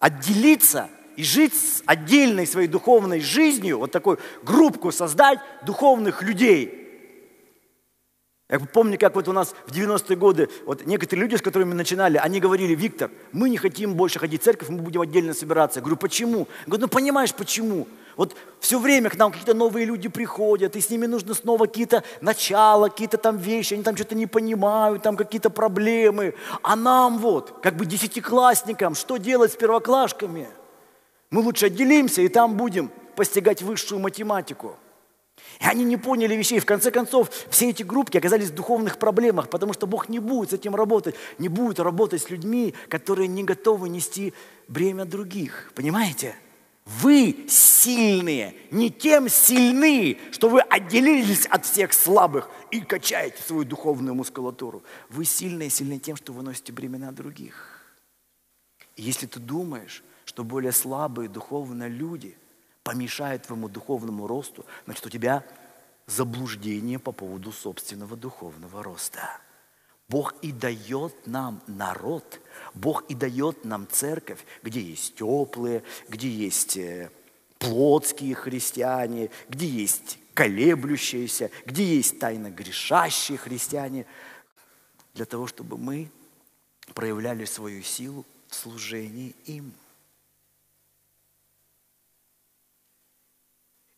отделиться 0.00 0.88
и 1.14 1.22
жить 1.22 1.54
с 1.54 1.80
отдельной 1.86 2.48
своей 2.48 2.66
духовной 2.66 3.20
жизнью, 3.20 3.78
вот 3.78 3.92
такую 3.92 4.18
группку 4.42 4.90
создать 4.90 5.38
духовных 5.64 6.22
людей– 6.22 6.78
я 8.52 8.60
помню, 8.60 8.98
как 8.98 9.14
вот 9.14 9.28
у 9.28 9.32
нас 9.32 9.54
в 9.66 9.72
90-е 9.72 10.14
годы, 10.14 10.50
вот 10.66 10.84
некоторые 10.84 11.22
люди, 11.22 11.36
с 11.36 11.40
которыми 11.40 11.70
мы 11.70 11.74
начинали, 11.74 12.18
они 12.18 12.38
говорили, 12.38 12.74
Виктор, 12.74 13.10
мы 13.32 13.48
не 13.48 13.56
хотим 13.56 13.94
больше 13.94 14.18
ходить 14.18 14.42
в 14.42 14.44
церковь, 14.44 14.68
мы 14.68 14.76
будем 14.82 15.00
отдельно 15.00 15.32
собираться. 15.32 15.78
Я 15.78 15.82
говорю, 15.82 15.96
почему? 15.96 16.40
Я 16.40 16.66
говорю, 16.66 16.82
ну 16.82 16.88
понимаешь, 16.88 17.32
почему? 17.32 17.88
Вот 18.16 18.36
все 18.60 18.78
время 18.78 19.10
к 19.10 19.16
нам 19.16 19.30
какие-то 19.30 19.54
новые 19.54 19.86
люди 19.86 20.08
приходят, 20.08 20.76
и 20.76 20.80
с 20.80 20.90
ними 20.90 21.06
нужно 21.06 21.34
снова 21.34 21.66
какие-то 21.66 22.04
начала, 22.20 22.88
какие-то 22.88 23.18
там 23.18 23.38
вещи, 23.38 23.74
они 23.74 23.82
там 23.82 23.96
что-то 23.96 24.14
не 24.14 24.26
понимают, 24.26 25.02
там 25.02 25.16
какие-то 25.16 25.50
проблемы. 25.50 26.34
А 26.62 26.76
нам 26.76 27.18
вот, 27.18 27.60
как 27.62 27.76
бы 27.76 27.86
десятиклассникам, 27.86 28.94
что 28.94 29.16
делать 29.16 29.52
с 29.52 29.56
первоклашками? 29.56 30.48
Мы 31.30 31.40
лучше 31.40 31.66
отделимся, 31.66 32.22
и 32.22 32.28
там 32.28 32.56
будем 32.56 32.90
постигать 33.16 33.62
высшую 33.62 34.00
математику. 34.00 34.76
И 35.60 35.66
они 35.66 35.84
не 35.84 35.96
поняли 35.96 36.34
вещей. 36.34 36.60
В 36.60 36.66
конце 36.66 36.90
концов, 36.90 37.30
все 37.50 37.70
эти 37.70 37.82
группки 37.82 38.18
оказались 38.18 38.50
в 38.50 38.54
духовных 38.54 38.98
проблемах, 38.98 39.48
потому 39.48 39.72
что 39.72 39.86
Бог 39.86 40.08
не 40.08 40.18
будет 40.18 40.50
с 40.50 40.52
этим 40.54 40.74
работать, 40.74 41.14
не 41.38 41.48
будет 41.48 41.80
работать 41.80 42.22
с 42.22 42.30
людьми, 42.30 42.74
которые 42.88 43.28
не 43.28 43.44
готовы 43.44 43.88
нести 43.88 44.34
бремя 44.68 45.04
других. 45.04 45.72
Понимаете? 45.74 46.34
Вы 46.84 47.46
сильные, 47.48 48.56
не 48.70 48.90
тем 48.90 49.28
сильны, 49.28 50.18
что 50.32 50.48
вы 50.48 50.60
отделились 50.60 51.46
от 51.46 51.64
всех 51.64 51.92
слабых 51.92 52.50
и 52.70 52.80
качаете 52.80 53.42
свою 53.42 53.64
духовную 53.64 54.14
мускулатуру. 54.14 54.82
Вы 55.08 55.24
сильные, 55.24 55.70
сильны 55.70 55.98
тем, 55.98 56.16
что 56.16 56.32
вы 56.32 56.42
носите 56.42 56.72
бремена 56.72 57.12
других. 57.12 57.80
И 58.96 59.02
если 59.02 59.26
ты 59.26 59.38
думаешь, 59.38 60.02
что 60.24 60.44
более 60.44 60.72
слабые 60.72 61.28
духовно 61.28 61.88
люди– 61.88 62.36
помешает 62.82 63.46
твоему 63.46 63.68
духовному 63.68 64.26
росту, 64.26 64.64
значит, 64.84 65.06
у 65.06 65.10
тебя 65.10 65.44
заблуждение 66.06 66.98
по 66.98 67.12
поводу 67.12 67.52
собственного 67.52 68.16
духовного 68.16 68.82
роста. 68.82 69.40
Бог 70.08 70.34
и 70.42 70.52
дает 70.52 71.26
нам 71.26 71.62
народ, 71.66 72.40
Бог 72.74 73.04
и 73.08 73.14
дает 73.14 73.64
нам 73.64 73.86
церковь, 73.90 74.44
где 74.62 74.80
есть 74.80 75.14
теплые, 75.14 75.82
где 76.08 76.28
есть 76.28 76.76
э, 76.76 77.10
плотские 77.58 78.34
христиане, 78.34 79.30
где 79.48 79.66
есть 79.66 80.18
колеблющиеся, 80.34 81.50
где 81.64 81.96
есть 81.96 82.18
тайно 82.18 82.50
грешащие 82.50 83.38
христиане, 83.38 84.06
для 85.14 85.24
того, 85.24 85.46
чтобы 85.46 85.76
мы 85.78 86.10
проявляли 86.94 87.44
свою 87.44 87.82
силу 87.82 88.24
в 88.48 88.54
служении 88.54 89.34
им. 89.44 89.72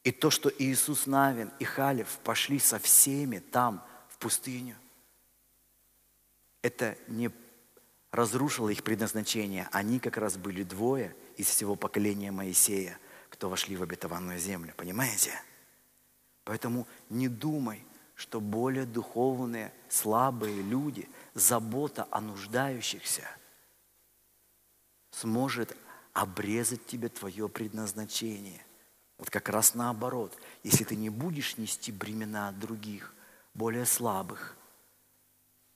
И 0.03 0.13
то, 0.13 0.31
что 0.31 0.53
Иисус 0.59 1.07
Навин 1.07 1.51
и 1.59 1.65
Халев 1.65 2.19
пошли 2.23 2.59
со 2.59 2.79
всеми 2.79 3.39
там, 3.39 3.83
в 4.11 4.19
пустыню, 4.19 4.77
это 6.65 6.97
не 7.09 7.31
разрушило 8.11 8.71
их 8.71 8.83
предназначение. 8.83 9.69
Они 9.71 9.99
как 9.99 10.17
раз 10.17 10.37
были 10.37 10.63
двое 10.63 11.15
из 11.37 11.47
всего 11.47 11.77
поколения 11.77 12.31
Моисея, 12.31 12.99
кто 13.29 13.49
вошли 13.49 13.77
в 13.77 13.83
обетованную 13.83 14.39
землю. 14.39 14.73
Понимаете? 14.77 15.33
Поэтому 16.45 16.87
не 17.11 17.29
думай, 17.29 17.85
что 18.15 18.41
более 18.41 18.87
духовные, 18.87 19.73
слабые 19.89 20.63
люди, 20.63 21.09
забота 21.35 22.07
о 22.11 22.21
нуждающихся 22.21 23.29
сможет 25.11 25.77
обрезать 26.13 26.87
тебе 26.87 27.09
твое 27.09 27.49
предназначение– 27.49 28.65
вот 29.19 29.31
как 29.31 29.49
раз 29.49 29.75
наоборот. 29.75 30.37
Если 30.63 30.85
ты 30.85 30.97
не 30.97 31.09
будешь 31.09 31.57
нести 31.57 31.93
бремена 31.93 32.49
от 32.49 32.59
других, 32.59 33.15
более 33.55 33.87
слабых, 33.87 34.57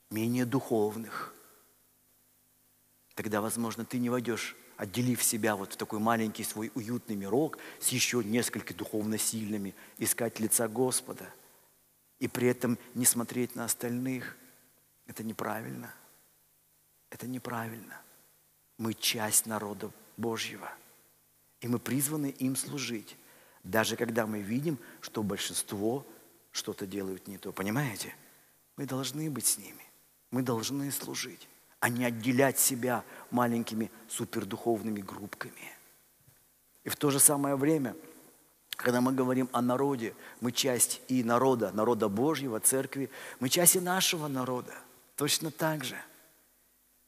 менее 0.09 0.45
духовных, 0.45 1.33
тогда, 3.15 3.41
возможно, 3.41 3.85
ты 3.85 3.99
не 3.99 4.09
войдешь, 4.09 4.55
отделив 4.77 5.21
себя 5.21 5.55
вот 5.55 5.73
в 5.73 5.77
такой 5.77 5.99
маленький 5.99 6.43
свой 6.43 6.71
уютный 6.73 7.15
мирок 7.15 7.57
с 7.79 7.89
еще 7.89 8.23
несколькими 8.23 8.77
духовно 8.77 9.17
сильными, 9.17 9.75
искать 9.97 10.39
лица 10.39 10.67
Господа 10.67 11.31
и 12.19 12.27
при 12.27 12.47
этом 12.47 12.77
не 12.93 13.05
смотреть 13.05 13.55
на 13.55 13.65
остальных. 13.65 14.37
Это 15.05 15.23
неправильно. 15.23 15.93
Это 17.09 17.27
неправильно. 17.27 18.01
Мы 18.77 18.93
часть 18.93 19.45
народа 19.45 19.91
Божьего, 20.15 20.71
и 21.59 21.67
мы 21.67 21.79
призваны 21.79 22.27
им 22.27 22.55
служить. 22.55 23.17
Даже 23.63 23.97
когда 23.97 24.25
мы 24.25 24.39
видим, 24.39 24.79
что 25.01 25.23
большинство 25.23 26.05
что-то 26.51 26.87
делают 26.87 27.27
не 27.27 27.37
то. 27.37 27.51
Понимаете? 27.51 28.15
Мы 28.77 28.85
должны 28.85 29.29
быть 29.29 29.45
с 29.45 29.57
ними. 29.57 29.88
Мы 30.31 30.41
должны 30.41 30.91
служить, 30.91 31.47
а 31.79 31.89
не 31.89 32.05
отделять 32.05 32.59
себя 32.59 33.03
маленькими 33.31 33.91
супердуховными 34.07 35.01
группками. 35.01 35.77
И 36.83 36.89
в 36.89 36.95
то 36.95 37.09
же 37.09 37.19
самое 37.19 37.55
время, 37.55 37.95
когда 38.71 39.01
мы 39.01 39.11
говорим 39.13 39.49
о 39.51 39.61
народе, 39.61 40.13
мы 40.41 40.51
часть 40.51 41.01
и 41.07 41.23
народа, 41.23 41.71
народа 41.71 42.09
Божьего, 42.09 42.59
церкви, 42.59 43.09
мы 43.39 43.49
часть 43.49 43.75
и 43.75 43.79
нашего 43.79 44.27
народа. 44.27 44.73
Точно 45.15 45.51
так 45.51 45.83
же. 45.83 45.97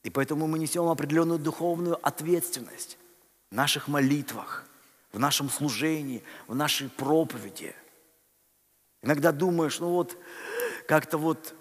И 0.04 0.10
поэтому 0.10 0.48
мы 0.48 0.60
несем 0.60 0.88
определенную 0.88 1.40
духовную 1.40 1.98
ответственность 2.06 2.98
в 3.50 3.56
наших 3.56 3.88
молитвах– 3.88 4.66
в 5.12 5.20
нашем 5.20 5.50
служении, 5.50 6.24
в 6.48 6.56
нашей 6.56 6.90
проповеди. 6.90 7.76
Иногда 9.02 9.32
думаешь, 9.32 9.80
ну 9.80 9.90
вот, 9.90 10.18
как-то 10.88 11.18
вот, 11.18 11.54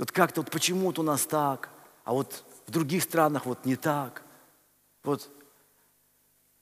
вот 0.00 0.12
как-то 0.12 0.40
вот 0.40 0.50
почему-то 0.50 1.02
у 1.02 1.04
нас 1.04 1.26
так, 1.26 1.68
а 2.04 2.14
вот 2.14 2.42
в 2.66 2.70
других 2.70 3.02
странах 3.02 3.44
вот 3.44 3.66
не 3.66 3.76
так. 3.76 4.22
Вот 5.04 5.28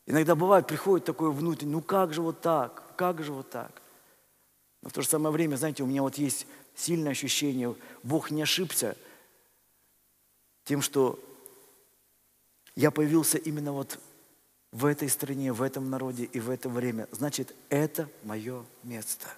иногда 0.07 0.35
бывает, 0.35 0.67
приходит 0.67 1.07
такое 1.07 1.31
внутреннее, 1.31 1.77
ну 1.77 1.81
как 1.81 2.13
же 2.13 2.21
вот 2.21 2.41
так, 2.41 2.97
как 2.97 3.23
же 3.23 3.33
вот 3.33 3.49
так. 3.49 3.81
Но 4.83 4.89
в 4.89 4.93
то 4.93 5.03
же 5.03 5.09
самое 5.09 5.33
время, 5.33 5.55
знаете, 5.55 5.85
у 5.85 5.87
меня 5.87 6.03
вот 6.03 6.19
есть 6.19 6.49
сильное 6.75 7.13
ощущение, 7.13 7.77
Бог 8.03 8.33
не 8.33 8.43
ошибся 8.43 8.97
тем, 10.65 10.83
что 10.83 11.17
я 12.75 12.91
появился 12.91 13.39
именно 13.39 13.73
вот 13.73 14.01
в 14.73 14.85
этой 14.85 15.09
стране, 15.09 15.53
в 15.53 15.63
этом 15.63 15.91
народе 15.91 16.25
и 16.25 16.41
в 16.41 16.51
это 16.51 16.69
время, 16.69 17.07
значит, 17.13 17.55
это 17.69 18.09
мое 18.25 18.65
место. 18.83 19.29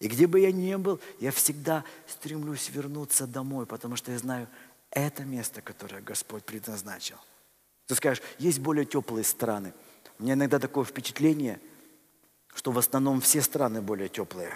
И 0.00 0.06
где 0.06 0.26
бы 0.26 0.40
я 0.40 0.52
ни 0.52 0.74
был, 0.76 1.00
я 1.18 1.32
всегда 1.32 1.84
стремлюсь 2.06 2.70
вернуться 2.70 3.26
домой, 3.26 3.66
потому 3.66 3.96
что 3.96 4.12
я 4.12 4.18
знаю, 4.18 4.48
это 4.90 5.24
место, 5.24 5.60
которое 5.60 6.00
Господь 6.00 6.44
предназначил. 6.44 7.16
Ты 7.86 7.94
скажешь, 7.94 8.22
есть 8.38 8.60
более 8.60 8.84
теплые 8.84 9.24
страны. 9.24 9.72
У 10.18 10.22
меня 10.22 10.34
иногда 10.34 10.58
такое 10.58 10.84
впечатление, 10.84 11.60
что 12.54 12.70
в 12.70 12.78
основном 12.78 13.20
все 13.20 13.42
страны 13.42 13.82
более 13.82 14.08
теплые. 14.08 14.52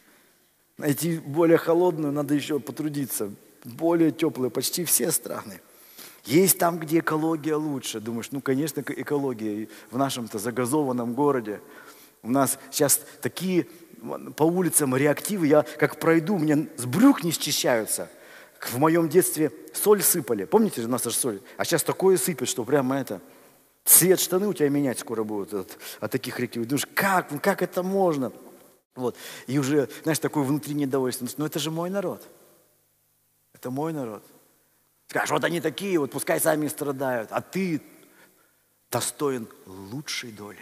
Найти 0.76 1.18
более 1.18 1.58
холодную 1.58 2.12
надо 2.12 2.34
еще 2.34 2.60
потрудиться. 2.60 3.32
Более 3.64 4.12
теплые 4.12 4.50
почти 4.50 4.84
все 4.84 5.10
страны. 5.12 5.60
Есть 6.24 6.58
там, 6.58 6.78
где 6.78 6.98
экология 6.98 7.54
лучше. 7.54 8.00
Думаешь, 8.00 8.30
ну, 8.32 8.40
конечно, 8.40 8.82
экология 8.86 9.68
в 9.90 9.96
нашем-то 9.96 10.38
загазованном 10.38 11.14
городе. 11.14 11.60
У 12.22 12.30
нас 12.30 12.58
сейчас 12.70 13.00
такие 13.22 13.66
по 14.36 14.44
улицам 14.44 14.96
реактивы, 14.96 15.46
я 15.46 15.62
как 15.62 15.98
пройду, 15.98 16.38
мне 16.38 16.68
с 16.76 16.86
брюк 16.86 17.24
не 17.24 17.32
счищаются. 17.32 18.10
В 18.60 18.78
моем 18.78 19.08
детстве 19.08 19.52
соль 19.72 20.02
сыпали. 20.02 20.44
Помните, 20.44 20.82
у 20.82 20.88
нас 20.88 21.04
же 21.04 21.12
соль? 21.12 21.40
А 21.56 21.64
сейчас 21.64 21.82
такое 21.82 22.16
сыпет, 22.16 22.48
что 22.48 22.64
прямо 22.64 22.98
это... 22.98 23.20
Цвет 23.84 24.20
штаны 24.20 24.46
у 24.46 24.52
тебя 24.52 24.68
менять 24.68 24.98
скоро 24.98 25.24
будут 25.24 25.54
от, 25.54 25.78
от 26.00 26.12
таких 26.12 26.38
реактивов. 26.38 26.68
Думаешь, 26.68 26.86
как, 26.92 27.30
ну 27.30 27.38
как 27.38 27.62
это 27.62 27.82
можно? 27.82 28.32
Вот. 28.94 29.16
И 29.46 29.58
уже, 29.58 29.88
знаешь, 30.02 30.18
такое 30.18 30.44
внутреннее 30.44 30.86
недовольство. 30.86 31.26
Но 31.38 31.46
это 31.46 31.58
же 31.58 31.70
мой 31.70 31.88
народ. 31.88 32.28
Это 33.54 33.70
мой 33.70 33.94
народ. 33.94 34.22
Скажешь, 35.06 35.30
вот 35.30 35.42
они 35.44 35.62
такие, 35.62 35.98
вот 35.98 36.10
пускай 36.10 36.38
сами 36.38 36.68
страдают, 36.68 37.30
а 37.32 37.40
ты 37.40 37.80
достоин 38.90 39.48
лучшей 39.64 40.32
доли. 40.32 40.60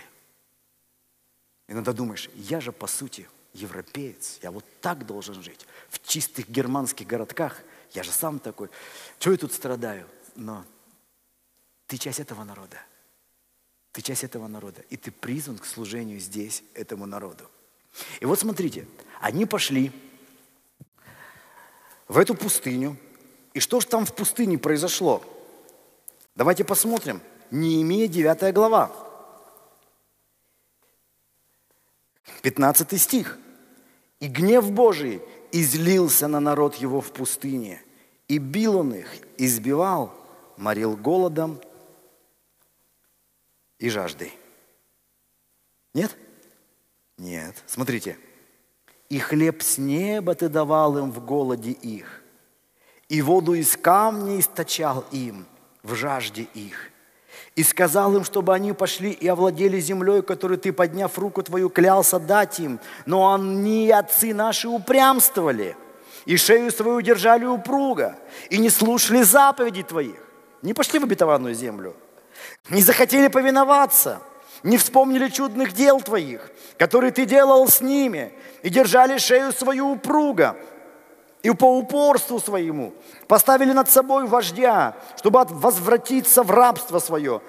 Иногда 1.69 1.93
думаешь, 1.93 2.31
я 2.35 2.61
же 2.61 2.73
по 2.73 2.87
сути 2.87 3.29
европеец, 3.53 4.39
я 4.43 4.51
вот 4.51 4.65
так 4.81 5.07
должен 5.07 5.43
жить. 5.43 5.67
В 5.89 6.07
чистых 6.07 6.49
германских 6.49 7.07
городках 7.07 7.63
я 7.93 8.03
же 8.03 8.13
сам 8.13 8.39
такой. 8.39 8.69
Чего 9.19 9.33
я 9.33 9.39
тут 9.39 9.53
страдаю? 9.53 10.07
Но 10.35 10.65
ты 11.87 11.97
часть 11.97 12.21
этого 12.21 12.45
народа. 12.45 12.79
Ты 13.93 14.03
часть 14.03 14.25
этого 14.25 14.47
народа. 14.47 14.83
И 14.91 14.97
ты 14.97 15.11
призван 15.11 15.59
к 15.59 15.65
служению 15.65 16.21
здесь, 16.21 16.63
этому 16.75 17.07
народу. 17.07 17.51
И 18.21 18.27
вот 18.27 18.39
смотрите, 18.39 18.87
они 19.21 19.47
пошли 19.47 19.91
в 22.07 22.19
эту 22.19 22.35
пустыню. 22.35 22.97
И 23.55 23.61
что 23.61 23.81
же 23.81 23.87
там 23.87 24.05
в 24.05 24.15
пустыне 24.15 24.59
произошло? 24.59 25.25
Давайте 26.35 26.65
посмотрим. 26.65 27.23
Неемия 27.51 28.07
9 28.07 28.53
глава. 28.53 29.06
15 32.43 33.01
стих. 33.01 33.39
«И 34.21 34.29
гнев 34.29 34.71
Божий 34.71 35.23
излился 35.53 36.29
на 36.29 36.41
народ 36.41 36.77
его 36.77 37.01
в 37.01 37.13
пустыне, 37.13 37.83
и 38.29 38.39
бил 38.39 38.79
он 38.79 38.95
их, 38.95 39.09
избивал, 39.37 40.13
морил 40.57 40.97
голодом 40.97 41.61
и 43.79 43.91
жаждой». 43.91 44.33
Нет? 45.93 46.17
Нет. 47.19 47.63
Смотрите. 47.67 48.19
«И 49.09 49.19
хлеб 49.19 49.63
с 49.63 49.79
неба 49.79 50.35
ты 50.35 50.49
давал 50.49 50.99
им 50.99 51.13
в 51.13 51.25
голоде 51.25 51.71
их, 51.71 52.23
и 53.09 53.23
воду 53.23 53.55
из 53.55 53.77
камня 53.77 54.41
источал 54.41 55.05
им 55.13 55.47
в 55.83 55.95
жажде 55.95 56.43
их» 56.55 56.91
и 57.57 57.63
сказал 57.63 58.15
им, 58.15 58.23
чтобы 58.23 58.55
они 58.55 58.75
пошли 58.75 59.11
и 59.11 59.27
овладели 59.27 59.81
землей, 59.81 60.21
которую 60.21 60.59
ты, 60.59 60.73
подняв 60.73 61.19
руку 61.19 61.43
твою, 61.43 61.71
клялся 61.71 62.19
дать 62.19 62.61
им. 62.61 62.79
Но 63.07 63.33
они, 63.33 63.91
отцы 63.91 64.35
наши, 64.35 64.69
упрямствовали, 64.69 65.75
и 66.27 66.37
шею 66.37 66.71
свою 66.71 67.01
держали 67.01 67.47
упруга, 67.47 68.19
и 68.51 68.59
не 68.59 68.69
слушали 68.69 69.23
заповедей 69.23 69.85
твоих, 69.85 70.23
не 70.61 70.75
пошли 70.75 70.99
в 70.99 71.05
обетованную 71.05 71.55
землю, 71.55 71.97
не 72.69 72.83
захотели 72.83 73.29
повиноваться, 73.29 74.21
не 74.63 74.77
вспомнили 74.77 75.29
чудных 75.29 75.73
дел 75.73 76.01
твоих, 76.03 76.51
которые 76.77 77.11
ты 77.11 77.25
делал 77.25 77.67
с 77.69 77.81
ними, 77.81 78.35
и 78.63 78.69
держали 78.69 79.17
шею 79.17 79.53
свою 79.53 79.93
упруга, 79.93 80.57
и 81.47 81.55
по 81.55 81.79
упорству 81.79 82.41
своему 82.41 82.93
поставили 83.29 83.71
над 83.73 83.89
собой 83.89 84.27
вождя, 84.27 84.97
чтобы 85.17 85.45
возвратиться 85.45 86.43
в 86.43 86.51
рабство 86.51 86.99
свое. 86.99 87.41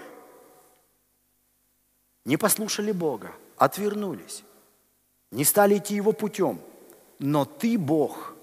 Не 2.23 2.37
послушали 2.37 2.91
Бога, 2.91 3.31
отвернулись, 3.57 4.43
не 5.31 5.43
стали 5.43 5.79
идти 5.79 5.95
Его 5.95 6.11
путем. 6.11 6.59
Но 7.17 7.45
Ты, 7.45 7.79
Бог, 7.79 8.35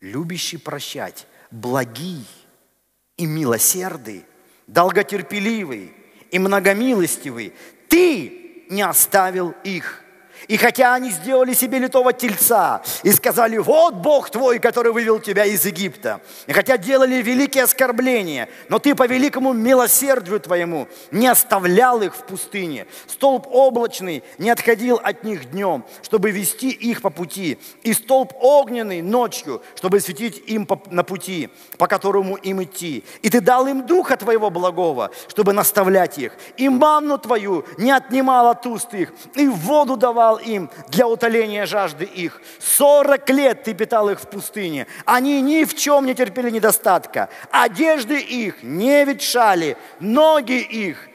любящий 0.00 0.58
прощать, 0.58 1.26
благий 1.50 2.26
и 3.16 3.24
милосердный, 3.24 4.26
долготерпеливый 4.66 5.94
и 6.30 6.38
многомилостивый, 6.38 7.54
Ты 7.88 8.66
не 8.68 8.82
оставил 8.82 9.54
их 9.64 10.01
и 10.48 10.56
хотя 10.56 10.94
они 10.94 11.10
сделали 11.10 11.54
себе 11.54 11.78
литого 11.78 12.12
тельца 12.12 12.82
и 13.02 13.12
сказали, 13.12 13.58
вот 13.58 13.94
Бог 13.94 14.30
твой, 14.30 14.58
который 14.58 14.92
вывел 14.92 15.20
тебя 15.20 15.44
из 15.44 15.64
Египта, 15.64 16.20
и 16.46 16.52
хотя 16.52 16.76
делали 16.76 17.22
великие 17.22 17.64
оскорбления, 17.64 18.48
но 18.68 18.78
ты 18.78 18.94
по 18.94 19.06
великому 19.06 19.52
милосердию 19.52 20.40
твоему 20.40 20.88
не 21.10 21.26
оставлял 21.26 22.02
их 22.02 22.14
в 22.14 22.24
пустыне. 22.24 22.86
Столб 23.06 23.46
облачный 23.50 24.22
не 24.38 24.50
отходил 24.50 25.00
от 25.02 25.24
них 25.24 25.50
днем, 25.50 25.84
чтобы 26.02 26.30
вести 26.30 26.70
их 26.70 27.02
по 27.02 27.10
пути, 27.10 27.58
и 27.82 27.92
столб 27.92 28.32
огненный 28.40 29.02
ночью, 29.02 29.62
чтобы 29.76 30.00
светить 30.00 30.42
им 30.46 30.68
на 30.90 31.04
пути, 31.04 31.50
по 31.78 31.86
которому 31.86 32.36
им 32.36 32.62
идти. 32.62 33.04
И 33.22 33.30
ты 33.30 33.40
дал 33.40 33.66
им 33.66 33.86
духа 33.86 34.16
твоего 34.16 34.50
благого, 34.50 35.10
чтобы 35.28 35.52
наставлять 35.52 36.18
их, 36.18 36.32
и 36.56 36.68
манну 36.68 37.18
твою 37.18 37.64
не 37.78 37.90
отнимал 37.90 38.48
от 38.48 38.66
уст 38.66 38.92
их, 38.94 39.12
и 39.34 39.46
воду 39.46 39.96
давал 39.96 40.31
дал 40.32 40.38
им 40.38 40.70
для 40.88 41.06
утоления 41.06 41.66
жажды 41.66 42.04
их. 42.04 42.40
Сорок 42.58 43.28
лет 43.30 43.64
ты 43.64 43.74
питал 43.74 44.08
их 44.10 44.20
в 44.20 44.28
пустыне. 44.28 44.86
Они 45.04 45.40
ни 45.40 45.64
в 45.64 45.74
чем 45.74 46.06
не 46.06 46.14
терпели 46.14 46.50
недостатка. 46.50 47.28
Одежды 47.50 48.20
их 48.20 48.62
не 48.62 49.04
ветшали, 49.04 49.76
ноги 50.00 50.60
их 50.60 51.08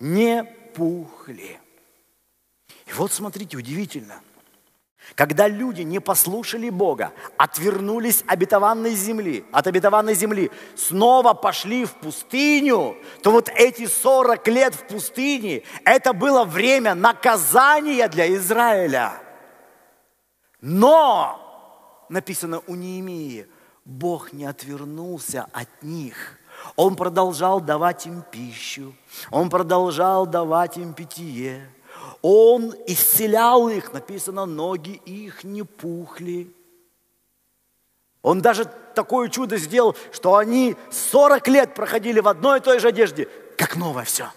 не 0.00 0.44
пухли. 0.74 1.58
И 2.86 2.92
вот 2.92 3.12
смотрите, 3.12 3.56
удивительно. 3.56 4.20
Когда 5.14 5.48
люди 5.48 5.82
не 5.82 6.00
послушали 6.00 6.70
Бога, 6.70 7.12
отвернулись 7.36 8.24
обетованной 8.26 8.94
земли, 8.94 9.44
от 9.52 9.66
обетованной 9.66 10.14
земли, 10.14 10.50
снова 10.76 11.34
пошли 11.34 11.84
в 11.84 11.94
пустыню, 11.94 12.96
то 13.22 13.30
вот 13.30 13.48
эти 13.48 13.86
40 13.86 14.46
лет 14.48 14.74
в 14.74 14.86
пустыне, 14.86 15.62
это 15.84 16.12
было 16.12 16.44
время 16.44 16.94
наказания 16.94 18.08
для 18.08 18.32
Израиля. 18.34 19.14
Но, 20.60 22.06
написано 22.08 22.62
у 22.66 22.74
Неемии, 22.74 23.46
Бог 23.84 24.32
не 24.32 24.44
отвернулся 24.44 25.46
от 25.52 25.82
них. 25.82 26.38
Он 26.76 26.96
продолжал 26.96 27.60
давать 27.60 28.06
им 28.06 28.22
пищу, 28.22 28.94
Он 29.30 29.48
продолжал 29.48 30.26
давать 30.26 30.76
им 30.76 30.92
питье. 30.92 31.70
Он 32.22 32.74
исцелял 32.86 33.68
их, 33.68 33.92
написано, 33.92 34.46
ноги 34.46 35.00
их 35.04 35.44
не 35.44 35.62
пухли. 35.62 36.52
Он 38.22 38.40
даже 38.40 38.64
такое 38.94 39.28
чудо 39.28 39.56
сделал, 39.56 39.96
что 40.12 40.36
они 40.36 40.76
40 40.90 41.48
лет 41.48 41.74
проходили 41.74 42.20
в 42.20 42.28
одной 42.28 42.58
и 42.58 42.62
той 42.62 42.80
же 42.80 42.88
одежде, 42.88 43.28
как 43.56 43.76
новое 43.76 44.04
все. 44.04 44.30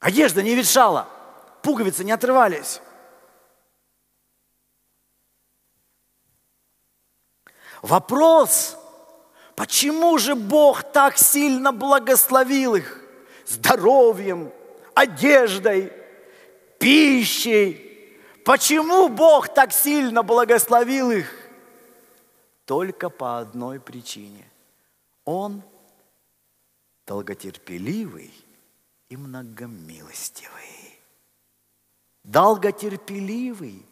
Одежда 0.00 0.42
не 0.42 0.54
ветшала, 0.54 1.08
пуговицы 1.62 2.02
не 2.02 2.12
отрывались. 2.12 2.80
Вопрос, 7.82 8.76
почему 9.54 10.16
же 10.18 10.34
Бог 10.34 10.84
так 10.84 11.18
сильно 11.18 11.72
благословил 11.72 12.76
их 12.76 13.00
здоровьем, 13.46 14.52
одеждой, 14.94 15.92
пищей. 16.82 18.18
Почему 18.44 19.08
Бог 19.08 19.54
так 19.54 19.72
сильно 19.72 20.22
благословил 20.22 21.12
их? 21.12 21.32
Только 22.64 23.08
по 23.08 23.38
одной 23.38 23.78
причине. 23.80 24.50
Он 25.24 25.62
долготерпеливый 27.06 28.32
и 29.08 29.16
многомилостивый. 29.16 31.00
Долготерпеливый 32.24 33.86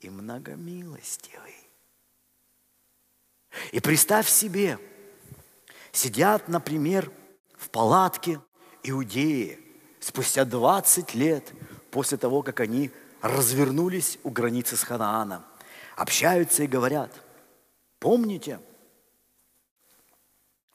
и 0.00 0.10
многомилостивый. 0.10 1.56
И 3.72 3.80
представь 3.80 4.28
себе, 4.28 4.78
сидят, 5.92 6.48
например, 6.48 7.10
в 7.56 7.70
палатке 7.70 8.40
иудеи 8.82 9.58
спустя 10.00 10.44
20 10.44 11.14
лет– 11.14 11.50
после 11.90 12.18
того, 12.18 12.42
как 12.42 12.60
они 12.60 12.90
развернулись 13.22 14.18
у 14.22 14.30
границы 14.30 14.76
с 14.76 14.82
Ханааном, 14.82 15.42
общаются 15.96 16.62
и 16.62 16.66
говорят, 16.66 17.10
помните, 17.98 18.60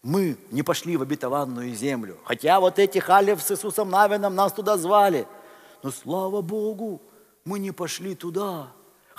мы 0.03 0.37
не 0.49 0.63
пошли 0.63 0.97
в 0.97 1.01
обетованную 1.01 1.73
землю, 1.75 2.19
хотя 2.25 2.59
вот 2.59 2.79
эти 2.79 2.97
халев 2.97 3.41
с 3.41 3.51
Иисусом 3.51 3.89
Навином 3.89 4.35
нас 4.35 4.51
туда 4.53 4.77
звали, 4.77 5.27
но 5.83 5.91
слава 5.91 6.41
Богу, 6.41 7.01
мы 7.45 7.59
не 7.59 7.71
пошли 7.71 8.15
туда, 8.15 8.71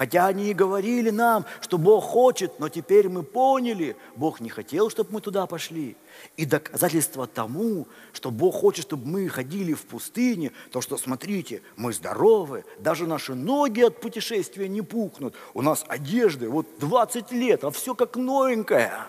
Хотя 0.02 0.26
они 0.26 0.50
и 0.50 0.52
говорили 0.52 1.10
нам, 1.10 1.46
что 1.60 1.78
Бог 1.78 2.02
хочет, 2.02 2.58
но 2.58 2.68
теперь 2.68 3.08
мы 3.08 3.22
поняли, 3.22 3.96
Бог 4.16 4.40
не 4.40 4.48
хотел, 4.48 4.90
чтобы 4.90 5.12
мы 5.12 5.20
туда 5.20 5.46
пошли. 5.46 5.96
И 6.36 6.44
доказательство 6.44 7.28
тому, 7.28 7.86
что 8.12 8.32
Бог 8.32 8.56
хочет, 8.56 8.84
чтобы 8.86 9.06
мы 9.06 9.28
ходили 9.28 9.74
в 9.74 9.82
пустыне, 9.82 10.50
то, 10.72 10.80
что, 10.80 10.96
смотрите, 10.96 11.62
мы 11.76 11.92
здоровы, 11.92 12.64
даже 12.80 13.06
наши 13.06 13.36
ноги 13.36 13.82
от 13.82 14.00
путешествия 14.00 14.66
не 14.68 14.82
пухнут, 14.82 15.36
у 15.54 15.62
нас 15.62 15.84
одежды, 15.86 16.48
вот 16.48 16.66
20 16.80 17.30
лет, 17.30 17.62
а 17.62 17.70
все 17.70 17.94
как 17.94 18.16
новенькое. 18.16 19.06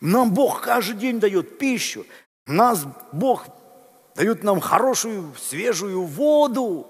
Нам 0.00 0.34
Бог 0.34 0.62
каждый 0.62 0.96
день 0.96 1.20
дает 1.20 1.58
пищу, 1.58 2.04
нас 2.48 2.88
Бог 3.12 3.46
дает 4.16 4.42
нам 4.42 4.58
хорошую, 4.58 5.32
свежую 5.38 6.02
воду. 6.02 6.88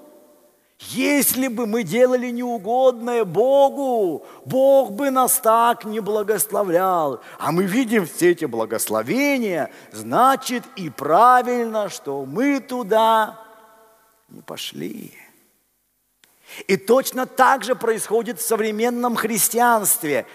Если 0.90 1.46
бы 1.46 1.66
мы 1.66 1.84
делали 1.84 2.28
неугодное 2.30 3.24
Богу, 3.24 4.26
Бог 4.44 4.92
бы 4.92 5.10
нас 5.10 5.38
так 5.38 5.84
не 5.84 6.00
благословлял. 6.00 7.20
А 7.38 7.52
мы 7.52 7.64
видим 7.64 8.06
все 8.06 8.32
эти 8.32 8.46
благословения, 8.46 9.70
значит 9.92 10.64
и 10.76 10.90
правильно, 10.90 11.88
что 11.88 12.24
мы 12.24 12.58
туда 12.58 13.38
не 14.28 14.42
пошли. 14.42 15.14
И 16.66 16.76
точно 16.76 17.26
так 17.26 17.62
же 17.62 17.76
происходит 17.76 18.40
в 18.40 18.46
современном 18.46 19.14
христианстве. 19.14 20.26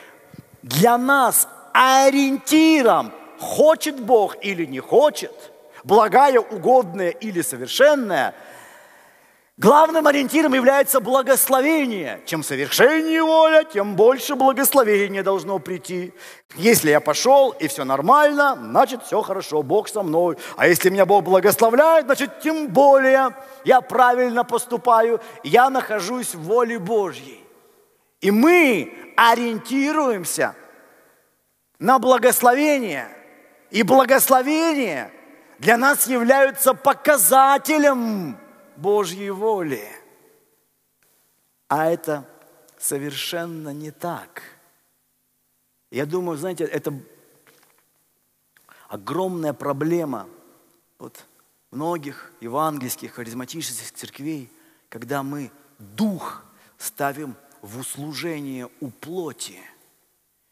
Для 0.63 0.97
нас 0.97 1.47
ориентиром, 1.73 3.11
хочет 3.37 3.99
Бог 3.99 4.37
или 4.43 4.65
не 4.65 4.79
хочет, 4.79 5.51
благая, 5.83 6.39
угодная 6.39 7.09
или 7.09 7.41
совершенная– 7.41 8.33
Главным 9.59 10.05
ориентиром 10.05 10.53
является 10.53 10.99
благословение. 10.99 12.21
Чем 12.25 12.43
совершеннее 12.43 13.23
воля, 13.23 13.63
тем 13.63 13.95
больше 13.95 14.35
благословения 14.35 15.23
должно 15.23 15.57
прийти. 15.57 16.13
Если 16.57 16.91
я 16.91 16.99
пошел 16.99 17.49
и 17.49 17.67
все 17.67 17.83
нормально, 17.83 18.55
значит 18.55 19.03
все 19.03 19.19
хорошо, 19.23 19.63
Бог 19.63 19.89
со 19.89 20.03
мной. 20.03 20.37
А 20.57 20.67
если 20.67 20.91
меня 20.91 21.07
Бог 21.07 21.23
благословляет, 21.23 22.05
значит 22.05 22.39
тем 22.39 22.67
более 22.67 23.35
я 23.65 23.81
правильно 23.81 24.43
поступаю, 24.43 25.19
я 25.43 25.71
нахожусь 25.71 26.35
в 26.35 26.43
воле 26.43 26.77
Божьей. 26.77 27.43
И 28.21 28.29
мы 28.29 28.93
ориентируемся 29.17 30.53
на 31.79 31.97
благословение. 31.97 33.09
И 33.71 33.81
благословение 33.81 35.11
для 35.57 35.77
нас 35.77 36.05
являются 36.05 36.75
показателем 36.75 38.37
Божьей 38.77 39.31
воли. 39.31 39.87
А 41.67 41.87
это 41.87 42.27
совершенно 42.77 43.73
не 43.73 43.91
так. 43.91 44.43
Я 45.91 46.05
думаю, 46.05 46.37
знаете, 46.37 46.63
это 46.63 46.93
огромная 48.87 49.53
проблема 49.53 50.27
вот 50.99 51.25
многих 51.71 52.31
евангельских, 52.41 53.13
харизматических 53.13 53.91
церквей, 53.91 54.49
когда 54.89 55.23
мы 55.23 55.51
дух 55.79 56.43
ставим 56.77 57.35
в 57.61 57.79
услужение 57.79 58.69
у 58.79 58.89
плоти. 58.89 59.59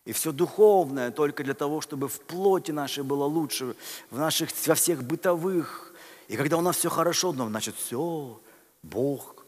И 0.06 0.12
все 0.12 0.32
духовное 0.32 1.12
только 1.12 1.44
для 1.44 1.54
того, 1.54 1.82
чтобы 1.82 2.08
в 2.08 2.20
плоти 2.22 2.72
нашей 2.72 3.04
было 3.04 3.26
лучше, 3.26 3.76
в 4.12 4.18
наших, 4.18 4.50
во 4.68 4.76
всех 4.76 5.04
бытовых 5.04 5.94
и 6.28 6.38
когда 6.38 6.58
у 6.58 6.62
нас 6.62 6.78
все 6.78 6.90
хорошо, 6.90 7.34
ну, 7.34 7.48
значит, 7.48 7.76
все, 7.76 8.42
Бог, 8.82 9.46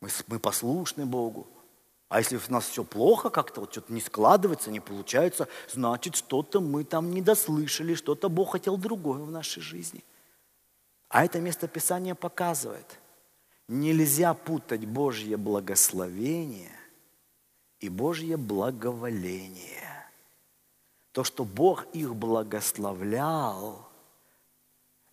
мы, 0.00 0.08
мы 0.26 0.38
послушны 0.38 1.04
Богу. 1.04 1.46
А 2.08 2.20
если 2.20 2.36
у 2.36 2.40
нас 2.52 2.66
все 2.66 2.84
плохо, 2.84 3.28
как-то 3.28 3.60
вот 3.60 3.72
что-то 3.72 3.92
не 3.92 4.00
складывается, 4.00 4.70
не 4.70 4.80
получается, 4.80 5.46
значит, 5.68 6.16
что-то 6.16 6.60
мы 6.60 6.84
там 6.84 7.10
не 7.10 7.20
дослышали, 7.20 7.94
что-то 7.94 8.30
Бог 8.30 8.52
хотел 8.52 8.78
другое 8.78 9.20
в 9.20 9.30
нашей 9.30 9.60
жизни. 9.60 10.02
А 11.10 11.24
это 11.24 11.40
место 11.40 11.68
Писания 11.68 12.14
показывает, 12.14 12.98
нельзя 13.66 14.32
путать 14.32 14.86
Божье 14.86 15.36
благословение 15.36 16.72
и 17.80 17.90
Божье 17.90 18.38
благоволение. 18.38 20.08
То, 21.12 21.24
что 21.24 21.44
Бог 21.44 21.84
их 21.92 22.14
благословлял– 22.14 23.84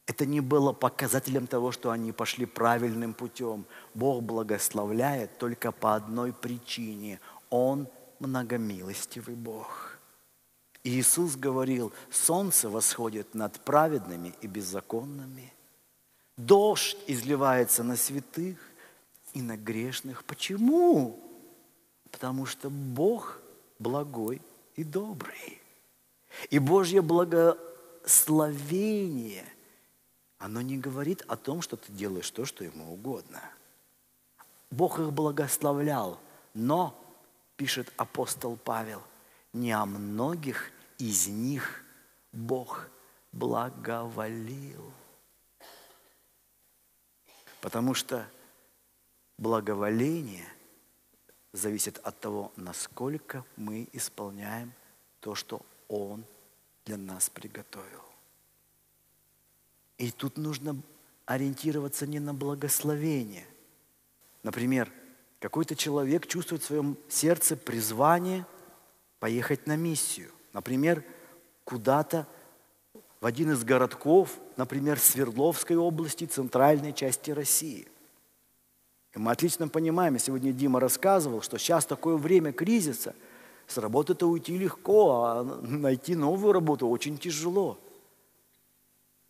это 0.05 0.25
не 0.25 0.39
было 0.39 0.71
показателем 0.71 1.47
того, 1.47 1.71
что 1.71 1.89
они 1.89 2.11
пошли 2.11 2.45
правильным 2.45 3.15
путем. 3.15 3.65
Бог 3.95 4.21
благословляет 4.21 5.39
только 5.39 5.71
по 5.71 5.95
одной 5.95 6.31
причине. 6.31 7.19
Он 7.49 7.87
многомилостивый 8.19 9.33
Бог. 9.35 9.97
Иисус 10.83 11.35
говорил, 11.35 11.91
солнце 12.11 12.69
восходит 12.69 13.33
над 13.33 13.59
праведными 13.61 14.35
и 14.41 14.47
беззаконными. 14.47 15.51
Дождь 16.37 16.97
изливается 17.07 17.83
на 17.83 17.95
святых 17.95 18.59
и 19.33 19.41
на 19.41 19.57
грешных. 19.57 20.23
Почему? 20.25 21.19
Потому 22.11 22.45
что 22.45 22.69
Бог 22.69 23.41
благой 23.79 24.39
и 24.75 24.83
добрый. 24.83 25.59
И 26.51 26.59
Божье 26.59 27.01
благословение– 27.01 29.45
оно 30.37 30.61
не 30.61 30.77
говорит 30.77 31.23
о 31.27 31.37
том, 31.37 31.61
что 31.61 31.77
ты 31.77 31.91
делаешь 31.91 32.29
то, 32.31 32.45
что 32.45 32.63
ему 32.63 32.93
угодно. 32.93 33.41
Бог 34.69 34.99
их 34.99 35.11
благословлял, 35.13 36.19
но, 36.53 36.99
пишет 37.55 37.91
апостол 37.97 38.57
Павел, 38.57 39.01
не 39.53 39.71
о 39.71 39.85
многих 39.85 40.71
из 40.97 41.27
них 41.27 41.83
Бог 42.31 42.89
благоволил. 43.31 44.91
Потому 47.61 47.93
что 47.93 48.27
благоволение 49.37 50.47
зависит 51.53 51.97
от 51.99 52.19
того, 52.19 52.51
насколько 52.55 53.45
мы 53.55 53.87
исполняем 53.93 54.73
то, 55.19 55.35
что 55.35 55.61
Он 55.87 56.25
для 56.85 56.97
нас 56.97 57.29
приготовил. 57.29 58.03
И 59.97 60.11
тут 60.11 60.37
нужно 60.37 60.75
ориентироваться 61.25 62.05
не 62.05 62.19
на 62.19 62.33
благословение. 62.33 63.45
Например, 64.43 64.91
какой-то 65.39 65.75
человек 65.75 66.27
чувствует 66.27 66.63
в 66.63 66.65
своем 66.65 66.97
сердце 67.07 67.55
призвание 67.55 68.45
поехать 69.19 69.67
на 69.67 69.75
миссию. 69.75 70.31
Например, 70.53 71.03
куда-то 71.63 72.27
в 73.21 73.25
один 73.25 73.51
из 73.51 73.63
городков, 73.63 74.37
например, 74.57 74.99
Свердловской 74.99 75.77
области, 75.77 76.25
центральной 76.25 76.93
части 76.93 77.31
России. 77.31 77.87
И 79.13 79.19
мы 79.19 79.31
отлично 79.31 79.67
понимаем, 79.67 80.19
сегодня 80.19 80.51
Дима 80.51 80.79
рассказывал, 80.79 81.41
что 81.41 81.57
сейчас 81.57 81.85
такое 81.85 82.17
время 82.17 82.51
кризиса, 82.51 83.15
с 83.65 83.77
работы-то 83.77 84.27
уйти 84.27 84.57
легко, 84.57 85.23
а 85.23 85.43
найти 85.43 86.15
новую 86.15 86.53
работу 86.53 86.87
очень 86.87 87.17
тяжело– 87.17 87.79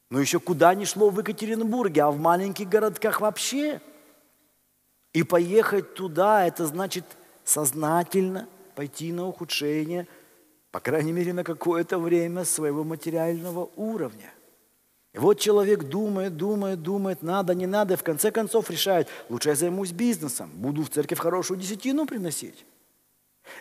но 0.09 0.19
еще 0.19 0.39
куда 0.39 0.75
ни 0.75 0.85
шло 0.85 1.09
в 1.09 1.19
Екатеринбурге, 1.19 2.03
а 2.03 2.11
в 2.11 2.19
маленьких 2.19 2.69
городках 2.69 3.21
вообще. 3.21 3.81
И 5.13 5.23
поехать 5.23 5.95
туда, 5.95 6.45
это 6.45 6.65
значит 6.67 7.05
сознательно 7.43 8.47
пойти 8.75 9.11
на 9.11 9.27
ухудшение, 9.27 10.07
по 10.71 10.79
крайней 10.79 11.13
мере, 11.13 11.33
на 11.33 11.43
какое-то 11.43 11.97
время 11.97 12.43
своего 12.43 12.83
материального 12.83 13.69
уровня. 13.77 14.31
И 15.13 15.17
вот 15.17 15.39
человек 15.39 15.83
думает, 15.83 16.35
думает, 16.35 16.81
думает, 16.81 17.21
надо, 17.21 17.55
не 17.55 17.65
надо, 17.65 17.93
и 17.93 17.97
в 17.97 18.03
конце 18.03 18.31
концов 18.31 18.69
решает, 18.69 19.07
лучше 19.29 19.49
я 19.49 19.55
займусь 19.55 19.91
бизнесом, 19.91 20.51
буду 20.53 20.83
в 20.83 20.89
церковь 20.89 21.19
хорошую 21.19 21.57
десятину 21.57 22.05
приносить. 22.05 22.65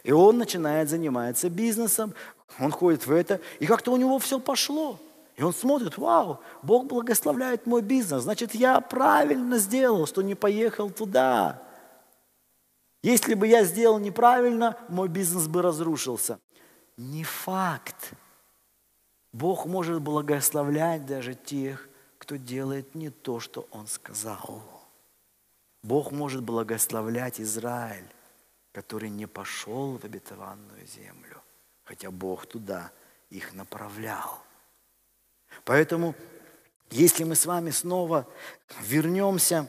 И 0.03 0.11
он 0.11 0.39
начинает 0.39 0.91
заниматься 0.91 1.49
бизнесом, 1.49 2.13
он 2.59 2.73
ходит 2.73 3.07
в 3.07 3.13
это, 3.13 3.41
и 3.61 3.67
как-то 3.67 3.93
у 3.93 3.97
него 3.97 4.19
все 4.19 4.41
пошло– 4.41 4.99
и 5.37 5.43
он 5.43 5.53
смотрит, 5.53 5.99
вау, 5.99 6.41
Бог 6.63 6.87
благословляет 6.87 7.67
мой 7.67 7.83
бизнес, 7.83 8.23
значит, 8.23 8.55
я 8.55 8.81
правильно 8.81 9.59
сделал, 9.59 10.07
что 10.07 10.23
не 10.23 10.35
поехал 10.35 10.91
туда. 10.91 11.63
Если 13.03 13.35
бы 13.35 13.47
я 13.47 13.65
сделал 13.65 13.99
неправильно, 13.99 14.79
мой 14.89 15.09
бизнес 15.09 15.49
бы 15.49 15.61
разрушился. 15.61 16.39
Не 16.97 17.25
факт. 17.25 18.13
Бог 19.33 19.67
может 19.67 20.01
благословлять 20.01 21.05
даже 21.05 21.35
тех, 21.35 21.89
кто 22.19 22.37
делает 22.37 22.95
не 22.95 23.11
то, 23.11 23.41
что 23.41 23.67
Он 23.73 23.89
сказал. 23.89 24.63
Бог 25.83 26.13
может 26.13 26.43
благословлять 26.45 27.41
Израиль, 27.41 28.09
который 28.73 29.11
не 29.11 29.27
пошел 29.27 29.99
в 29.99 30.05
обетованную 30.05 30.87
землю, 30.87 31.43
хотя 31.83 32.11
Бог 32.11 32.47
туда 32.47 32.91
их 33.29 33.53
направлял. 33.53 34.45
Поэтому, 35.65 36.15
если 36.91 37.25
мы 37.25 37.35
с 37.35 37.47
вами 37.47 37.71
снова 37.71 38.27
вернемся 38.81 39.69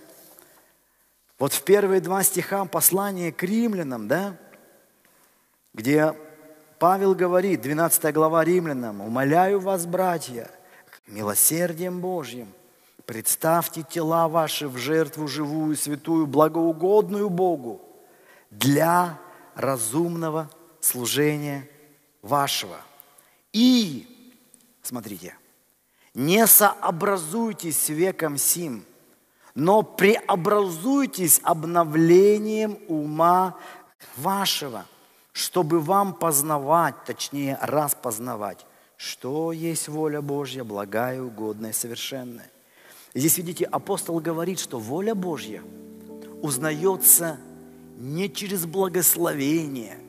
Вот 1.38 1.52
в 1.54 1.63
первые 1.63 2.00
два 2.00 2.24
стиха 2.24 2.63
послания 2.65 3.32
к 3.32 3.43
римлянам, 3.43 4.08
да, 4.08 4.38
где 5.74 6.15
Павел 6.80 7.13
говорит, 7.13 7.62
12 7.62 8.13
глава 8.13 8.43
римлянам, 8.43 9.02
«Умоляю 9.02 9.60
вас, 9.60 9.86
братья, 9.86 10.50
милосердием 11.08 12.00
Божьим, 12.00 12.54
представьте 13.06 13.84
тела 13.84 14.28
ваши 14.28 14.67
в 14.67 14.78
жертву 14.78 15.28
живую, 15.28 15.76
святую, 15.76 16.26
благоугодную 16.26 17.30
Богу 17.30 17.82
для 18.50 19.19
разумного 19.56 20.50
служения 20.80 21.67
вашего. 22.21 22.78
И, 23.54 24.08
смотрите, 24.82 25.36
не 26.15 26.47
сообразуйтесь 26.47 27.89
веком 27.89 28.38
сим, 28.38 28.86
но 29.54 29.84
преобразуйтесь 29.84 31.41
обновлением 31.43 32.80
ума 32.88 33.56
вашего, 34.17 34.86
чтобы 35.34 35.82
вам 35.82 36.13
познавать, 36.13 36.95
точнее 37.06 37.60
распознавать, 37.62 38.65
что 38.95 39.51
есть 39.51 39.89
воля 39.89 40.21
Божья, 40.21 40.63
благая, 40.63 41.21
угодная, 41.21 41.73
совершенная. 41.73 42.49
Здесь, 43.13 43.38
видите, 43.38 43.65
апостол 43.65 44.19
говорит, 44.19 44.60
что 44.60 44.80
воля 44.80 45.15
Божья 45.15 45.62
узнается 46.41 47.38
не 47.97 48.32
через 48.32 48.65
благословение 48.65 49.99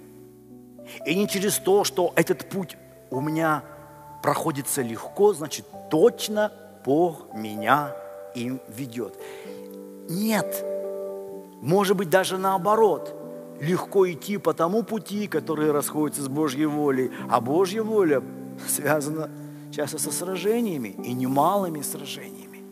и 1.05 1.17
не 1.17 1.29
через 1.29 1.59
то, 1.59 1.83
что 1.83 2.13
этот 2.15 2.49
путь 2.49 2.77
у 3.11 3.21
меня 3.21 3.65
проходится 4.23 4.83
легко, 4.83 5.35
значит, 5.35 5.65
точно 5.91 6.53
Бог 6.85 7.35
меня 7.35 7.95
им 8.35 8.61
ведет. 8.69 9.19
Нет, 10.09 10.65
может 11.61 11.97
быть, 11.97 12.11
даже 12.11 12.39
наоборот. 12.39 13.15
Легко 13.61 14.09
идти 14.11 14.37
по 14.37 14.53
тому 14.53 14.83
пути, 14.83 15.27
который 15.27 15.73
расходится 15.73 16.23
с 16.23 16.29
Божьей 16.29 16.67
волей, 16.67 17.11
а 17.31 17.41
Божья 17.41 17.83
воля 17.83 18.23
связана 18.69 19.31
часто 19.75 19.99
со 19.99 20.13
сражениями 20.13 20.89
и 20.89 21.13
немалыми 21.13 21.81
сражениями. 21.81 22.63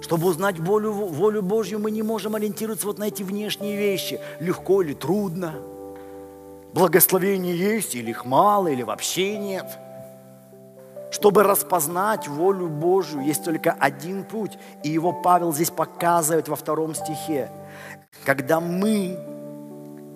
Чтобы 0.00 0.28
узнать 0.28 0.58
волю, 0.58 0.92
волю 0.92 1.42
Божью, 1.42 1.78
мы 1.80 1.90
не 1.90 2.02
можем 2.02 2.36
ориентироваться 2.36 2.86
вот 2.86 2.98
на 2.98 3.08
эти 3.08 3.22
внешние 3.22 3.76
вещи. 3.76 4.20
Легко 4.40 4.82
или 4.82 4.94
трудно. 4.94 5.54
Благословение 6.72 7.56
есть, 7.56 7.94
или 7.94 8.10
их 8.10 8.24
мало, 8.24 8.68
или 8.68 8.82
вообще 8.82 9.36
нет– 9.36 9.66
чтобы 11.12 11.42
распознать 11.42 12.26
волю 12.26 12.68
Божью, 12.68 13.20
есть 13.20 13.44
только 13.44 13.72
один 13.72 14.24
путь, 14.24 14.58
и 14.82 14.88
его 14.88 15.12
Павел 15.12 15.52
здесь 15.52 15.70
показывает 15.70 16.48
во 16.48 16.56
втором 16.56 16.94
стихе. 16.94 17.52
Когда 18.24 18.60
мы 18.60 19.18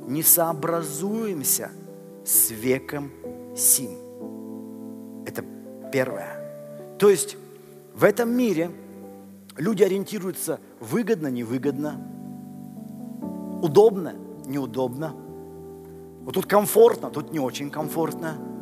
не 0.07 0.23
сообразуемся 0.23 1.71
с 2.25 2.51
веком 2.51 3.11
сим. 3.55 3.91
Это 5.27 5.45
первое. 5.93 6.97
То 6.99 7.11
есть 7.11 7.37
в 7.95 8.03
этом 8.03 8.31
мире 8.31 8.71
люди 9.59 9.83
ориентируются 9.83 10.61
выгодно, 10.81 11.27
невыгодно, 11.27 12.01
удобно, 13.63 14.15
неудобно. 14.47 15.15
Вот 16.23 16.35
тут 16.35 16.47
комфортно, 16.47 17.11
тут 17.11 17.33
не 17.33 17.39
очень 17.39 17.71
комфортно– 17.71 18.39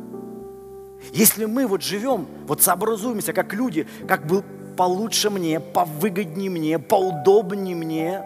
если 1.13 1.45
мы 1.45 1.67
вот 1.67 1.81
живем, 1.81 2.27
вот 2.47 2.61
сообразуемся 2.61 3.33
как 3.33 3.53
люди, 3.53 3.87
как 4.07 4.25
бы 4.25 4.43
получше 4.75 5.29
мне, 5.29 5.59
повыгоднее 5.59 6.49
мне, 6.49 6.79
поудобнее 6.79 7.75
мне, 7.75 8.23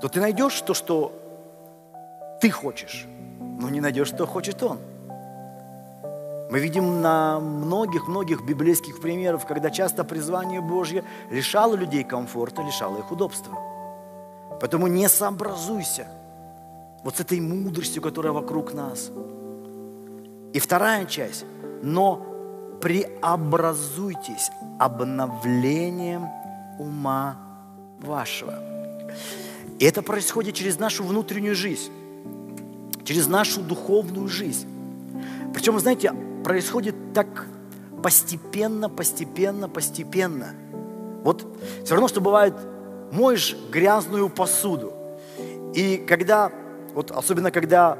то 0.00 0.08
ты 0.08 0.20
найдешь 0.20 0.60
то, 0.62 0.74
что 0.74 1.12
ты 2.40 2.50
хочешь, 2.50 3.06
но 3.60 3.68
не 3.68 3.80
найдешь, 3.80 4.08
что 4.08 4.26
хочет 4.26 4.62
он. 4.62 4.78
Мы 6.50 6.58
видим 6.58 7.00
на 7.00 7.40
многих-многих 7.40 8.44
библейских 8.44 9.00
примерах, 9.00 9.46
когда 9.46 9.70
часто 9.70 10.04
призвание 10.04 10.60
Божье 10.60 11.02
лишало 11.30 11.76
людей 11.76 12.04
комфорта, 12.04 12.62
лишало 12.62 12.98
их 12.98 13.10
удобства. 13.10 13.56
Поэтому 14.60 14.86
не 14.86 15.08
сообразуйся 15.08 16.08
вот 17.04 17.16
с 17.16 17.20
этой 17.20 17.40
мудростью, 17.40 18.02
которая 18.02 18.32
вокруг 18.32 18.74
нас– 18.74 19.10
и 20.52 20.58
вторая 20.58 21.06
часть. 21.06 21.44
Но 21.82 22.26
преобразуйтесь 22.80 24.50
обновлением 24.78 26.28
ума 26.78 27.36
вашего. 28.00 28.54
И 29.78 29.84
это 29.84 30.02
происходит 30.02 30.54
через 30.54 30.78
нашу 30.78 31.04
внутреннюю 31.04 31.54
жизнь, 31.54 31.90
через 33.04 33.26
нашу 33.28 33.62
духовную 33.62 34.28
жизнь. 34.28 34.68
Причем, 35.54 35.78
знаете, 35.78 36.12
происходит 36.44 36.94
так 37.14 37.46
постепенно, 38.02 38.88
постепенно, 38.88 39.68
постепенно. 39.68 40.54
Вот 41.22 41.46
все 41.84 41.94
равно, 41.94 42.08
что 42.08 42.20
бывает, 42.20 42.54
моешь 43.12 43.56
грязную 43.70 44.28
посуду. 44.28 44.92
И 45.74 45.96
когда, 45.96 46.50
вот 46.94 47.10
особенно 47.10 47.50
когда 47.50 47.96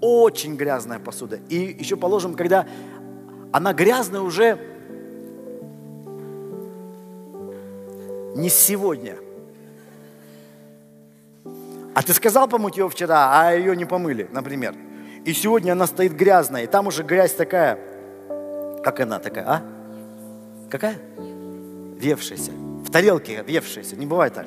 очень 0.00 0.56
грязная 0.56 0.98
посуда. 0.98 1.38
И 1.48 1.76
еще 1.78 1.96
положим, 1.96 2.34
когда 2.34 2.66
она 3.52 3.72
грязная 3.72 4.20
уже 4.20 4.58
не 8.36 8.48
сегодня. 8.48 9.16
А 11.94 12.02
ты 12.02 12.12
сказал 12.12 12.46
помыть 12.46 12.76
ее 12.76 12.88
вчера, 12.88 13.30
а 13.32 13.52
ее 13.52 13.74
не 13.74 13.86
помыли, 13.86 14.28
например. 14.30 14.74
И 15.24 15.32
сегодня 15.32 15.72
она 15.72 15.86
стоит 15.86 16.12
грязная, 16.12 16.64
и 16.64 16.66
там 16.66 16.86
уже 16.86 17.02
грязь 17.02 17.32
такая, 17.32 17.78
как 18.84 19.00
она 19.00 19.18
такая, 19.18 19.44
а? 19.48 19.62
Какая? 20.70 20.98
Въевшаяся. 21.16 22.52
В 22.52 22.90
тарелке 22.90 23.42
въевшаяся, 23.42 23.96
не 23.96 24.06
бывает 24.06 24.34
так. 24.34 24.46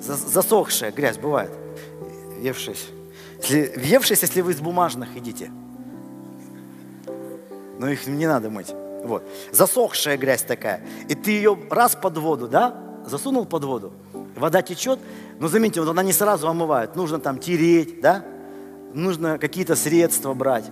Засохшая 0.00 0.90
грязь 0.90 1.18
бывает. 1.18 1.50
Въевшаяся. 2.36 2.97
Если, 3.40 3.72
въевшись, 3.76 4.22
если 4.22 4.40
вы 4.40 4.52
из 4.52 4.60
бумажных 4.60 5.14
едите. 5.14 5.50
Но 7.78 7.88
их 7.88 8.06
не 8.06 8.26
надо 8.26 8.50
мыть. 8.50 8.74
Вот. 9.04 9.22
Засохшая 9.52 10.16
грязь 10.16 10.42
такая. 10.42 10.80
И 11.08 11.14
ты 11.14 11.30
ее 11.30 11.56
раз 11.70 11.94
под 11.94 12.18
воду, 12.18 12.48
да, 12.48 12.74
засунул 13.06 13.46
под 13.46 13.64
воду. 13.64 13.92
Вода 14.36 14.62
течет, 14.62 14.98
но 15.38 15.48
заметьте, 15.48 15.80
вот 15.80 15.88
она 15.88 16.02
не 16.02 16.12
сразу 16.12 16.48
омывает. 16.48 16.96
Нужно 16.96 17.18
там 17.18 17.38
тереть, 17.38 18.00
да? 18.00 18.24
Нужно 18.92 19.38
какие-то 19.38 19.76
средства 19.76 20.34
брать. 20.34 20.64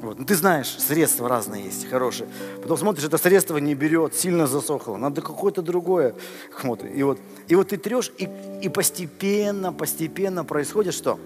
Вот. 0.00 0.18
Ну, 0.18 0.24
ты 0.24 0.34
знаешь, 0.34 0.68
средства 0.68 1.28
разные 1.28 1.64
есть, 1.64 1.88
хорошие. 1.88 2.28
Потом 2.62 2.76
смотришь, 2.76 3.04
это 3.04 3.18
средство 3.18 3.56
не 3.56 3.74
берет, 3.74 4.14
сильно 4.14 4.46
засохло. 4.46 4.96
Надо 4.96 5.22
какое-то 5.22 5.62
другое. 5.62 6.14
Вот. 6.62 6.84
И, 6.84 7.02
вот, 7.02 7.18
и 7.48 7.54
вот 7.54 7.68
ты 7.68 7.76
трешь, 7.76 8.12
и, 8.18 8.28
и 8.62 8.68
постепенно, 8.68 9.72
постепенно 9.72 10.44
происходит 10.44 10.94
что? 10.94 11.18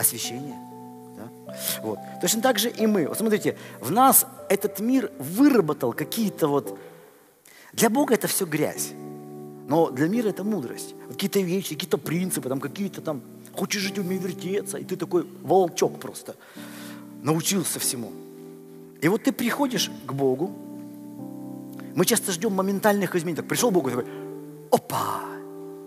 Освящение. 0.00 0.58
Да? 1.16 1.54
Вот. 1.82 1.98
Точно 2.20 2.40
так 2.42 2.58
же 2.58 2.70
и 2.70 2.86
мы. 2.86 3.06
Вот 3.06 3.18
смотрите, 3.18 3.56
в 3.80 3.90
нас 3.90 4.26
этот 4.48 4.80
мир 4.80 5.10
выработал 5.18 5.92
какие-то 5.92 6.48
вот... 6.48 6.78
Для 7.72 7.90
Бога 7.90 8.14
это 8.14 8.26
все 8.26 8.46
грязь. 8.46 8.92
Но 9.68 9.90
для 9.90 10.08
мира 10.08 10.30
это 10.30 10.42
мудрость. 10.42 10.94
Какие-то 11.08 11.40
вещи, 11.40 11.74
какие-то 11.74 11.98
принципы, 11.98 12.48
там 12.48 12.60
какие-то 12.60 13.00
там... 13.00 13.22
Хочешь 13.52 13.82
жить, 13.82 13.98
умей 13.98 14.18
вертеться, 14.18 14.78
и 14.78 14.84
ты 14.84 14.96
такой 14.96 15.26
волчок 15.42 15.98
просто. 16.00 16.36
Научился 17.22 17.78
всему. 17.78 18.12
И 19.00 19.08
вот 19.08 19.24
ты 19.24 19.32
приходишь 19.32 19.90
к 20.06 20.12
Богу, 20.12 20.54
мы 21.94 22.04
часто 22.04 22.32
ждем 22.32 22.52
моментальных 22.52 23.14
изменений. 23.16 23.36
Так 23.36 23.48
пришел 23.48 23.70
Бог 23.70 23.88
и 23.88 23.90
такой, 23.90 24.06
опа, 24.70 25.20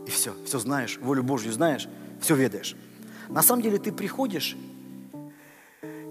и 0.06 0.12
все, 0.12 0.34
все 0.46 0.60
знаешь, 0.60 1.00
волю 1.02 1.24
Божью 1.24 1.52
знаешь, 1.54 1.88
все 2.22 2.36
ведаешь. 2.36 2.76
На 3.34 3.42
самом 3.42 3.64
деле 3.64 3.80
ты 3.80 3.92
приходишь, 3.92 4.56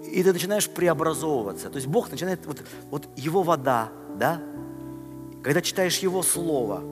и 0.04 0.22
ты 0.22 0.32
начинаешь 0.32 0.68
преобразовываться. 0.68 1.70
То 1.70 1.76
есть 1.76 1.86
Бог 1.86 2.10
начинает, 2.10 2.44
вот, 2.46 2.62
вот 2.90 3.08
Его 3.16 3.44
вода, 3.44 3.90
да, 4.18 4.42
когда 5.42 5.62
читаешь 5.62 5.98
Его 5.98 6.22
Слово, 6.22 6.82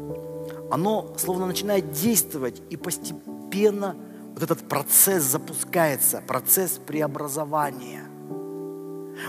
оно 0.71 1.13
словно 1.19 1.47
начинает 1.47 1.91
действовать, 1.91 2.63
и 2.71 2.77
постепенно 2.77 3.97
вот 4.33 4.45
этот 4.45 4.69
процесс 4.69 5.25
запускается, 5.25 6.23
процесс 6.25 6.81
преобразования. 6.87 8.05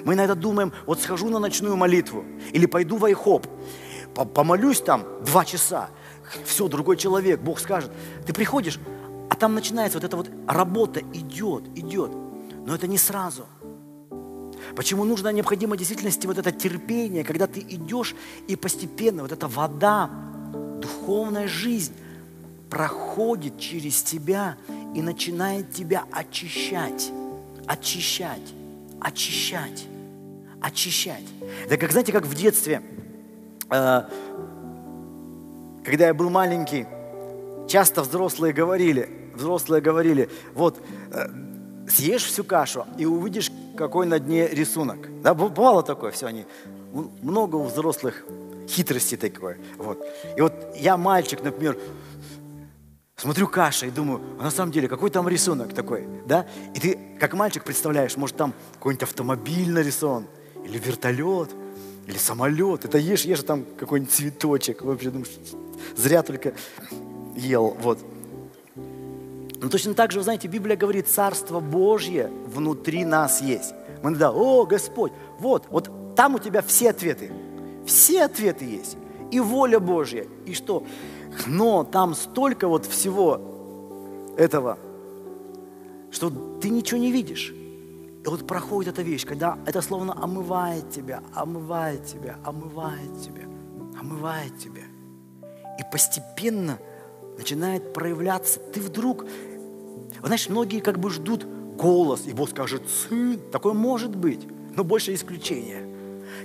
Мы 0.06 0.14
иногда 0.14 0.36
думаем, 0.36 0.72
вот 0.86 1.02
схожу 1.02 1.30
на 1.30 1.40
ночную 1.40 1.76
молитву, 1.76 2.24
или 2.54 2.68
пойду 2.68 2.98
в 2.98 3.06
айхоп, 3.06 3.48
помолюсь 4.36 4.82
там 4.82 5.04
два 5.26 5.46
часа, 5.46 5.90
все, 6.46 6.68
другой 6.68 6.98
человек, 6.98 7.42
Бог 7.42 7.60
скажет. 7.60 7.92
Ты 8.26 8.34
приходишь, 8.34 8.80
там 9.42 9.56
начинается 9.56 9.98
вот 9.98 10.04
эта 10.04 10.18
вот 10.18 10.30
работа, 10.48 11.00
идет, 11.14 11.64
идет. 11.76 12.12
Но 12.64 12.76
это 12.76 12.86
не 12.86 13.00
сразу. 13.00 13.48
Почему 14.76 15.04
нужно 15.04 15.30
необходимо 15.30 15.76
действительности 15.76 16.28
вот 16.28 16.38
это 16.38 16.52
терпение, 16.52 17.24
когда 17.24 17.48
ты 17.48 17.60
идешь 17.60 18.16
и 18.48 18.56
постепенно 18.56 19.24
вот 19.24 19.32
эта 19.32 19.48
вода 19.48 20.12
Духовная 20.80 21.48
жизнь 21.48 21.94
проходит 22.70 23.60
через 23.60 24.04
тебя 24.04 24.58
и 24.96 25.02
начинает 25.02 25.72
тебя 25.72 26.06
очищать, 26.12 27.12
очищать, 27.68 28.54
очищать, 29.00 29.86
очищать. 30.62 31.26
Да 31.70 31.78
как, 31.78 31.92
знаете, 31.92 32.12
как 32.12 32.26
в 32.26 32.34
детстве, 32.36 32.82
э, 33.70 34.02
когда 35.84 36.08
я 36.08 36.14
был 36.14 36.30
маленький, 36.30 36.86
часто 37.68 38.02
взрослые 38.02 38.54
говорили, 38.54 39.21
взрослые 39.34 39.82
говорили, 39.82 40.30
вот, 40.54 40.80
э, 41.12 41.28
съешь 41.90 42.24
всю 42.24 42.44
кашу 42.44 42.86
и 42.98 43.06
увидишь, 43.06 43.52
какой 43.78 44.06
на 44.06 44.20
дне 44.20 44.48
рисунок. 44.48 45.08
Да, 45.22 45.34
бывало 45.34 45.84
такое 45.84 46.12
все, 46.12 46.28
они, 46.28 46.46
много 47.22 47.56
у 47.56 47.64
взрослых 47.64 48.24
хитрости 48.68 49.18
такое. 49.18 49.58
Вот. 49.78 50.06
И 50.38 50.42
вот 50.42 50.54
я 50.76 50.98
мальчик, 50.98 51.44
например, 51.44 51.78
смотрю 53.16 53.48
каша 53.48 53.86
и 53.86 53.92
думаю, 53.92 54.22
а 54.40 54.44
на 54.44 54.52
самом 54.52 54.72
деле, 54.72 54.88
какой 54.88 55.10
там 55.10 55.28
рисунок 55.28 55.74
такой, 55.74 56.08
да? 56.26 56.46
И 56.74 56.80
ты, 56.80 57.00
как 57.20 57.34
мальчик, 57.34 57.64
представляешь, 57.64 58.18
может, 58.18 58.36
там 58.36 58.54
какой-нибудь 58.74 59.04
автомобиль 59.04 59.72
нарисован, 59.72 60.28
или 60.66 60.78
вертолет, 60.78 61.50
или 62.08 62.18
самолет. 62.18 62.86
Это 62.86 62.98
ешь, 62.98 63.26
ешь, 63.26 63.44
там 63.44 63.66
какой-нибудь 63.78 64.14
цветочек. 64.14 64.82
Вообще 64.82 65.10
думаешь, 65.10 65.32
зря 65.96 66.24
только 66.24 66.54
ел, 67.36 67.78
вот. 67.82 68.00
Но 69.62 69.70
точно 69.70 69.94
так 69.94 70.12
же, 70.12 70.18
вы 70.18 70.24
знаете, 70.24 70.48
Библия 70.48 70.76
говорит, 70.76 71.08
Царство 71.08 71.60
Божье 71.60 72.32
внутри 72.48 73.06
нас 73.06 73.42
есть. 73.42 73.76
Мы 74.02 74.10
иногда, 74.10 74.32
о, 74.32 74.66
Господь, 74.66 75.12
вот, 75.38 75.68
вот 75.70 76.16
там 76.16 76.36
у 76.36 76.40
тебя 76.40 76.64
все 76.64 76.90
ответы. 76.90 77.32
Все 77.86 78.24
ответы 78.24 78.66
есть. 78.66 78.98
И 79.30 79.40
воля 79.40 79.80
Божья, 79.80 80.26
и 80.48 80.54
что? 80.56 80.84
Но 81.46 81.84
там 81.84 82.16
столько 82.16 82.68
вот 82.68 82.88
всего 82.88 84.34
этого, 84.36 84.80
что 86.10 86.32
ты 86.60 86.70
ничего 86.70 87.00
не 87.00 87.12
видишь. 87.12 87.52
И 87.52 88.28
вот 88.28 88.48
проходит 88.48 88.94
эта 88.94 89.04
вещь, 89.04 89.26
когда 89.26 89.60
это 89.68 89.82
словно 89.82 90.14
омывает 90.22 90.90
тебя, 90.90 91.22
омывает 91.34 92.06
тебя, 92.06 92.38
омывает 92.44 93.22
тебя, 93.22 93.44
омывает 94.00 94.58
тебя. 94.58 94.84
И 95.80 95.84
постепенно 95.92 96.80
начинает 97.38 97.94
проявляться. 97.94 98.60
Ты 98.60 98.82
вдруг 98.82 99.26
вы 100.22 100.28
знаете, 100.28 100.52
многие 100.52 100.80
как 100.80 101.00
бы 101.00 101.10
ждут 101.10 101.46
голос, 101.76 102.28
и 102.28 102.34
Бог 102.34 102.50
скажет, 102.50 102.84
сын, 102.90 103.40
такое 103.52 103.74
может 103.74 104.16
быть, 104.16 104.48
но 104.76 104.84
больше 104.84 105.14
исключения. 105.14 105.84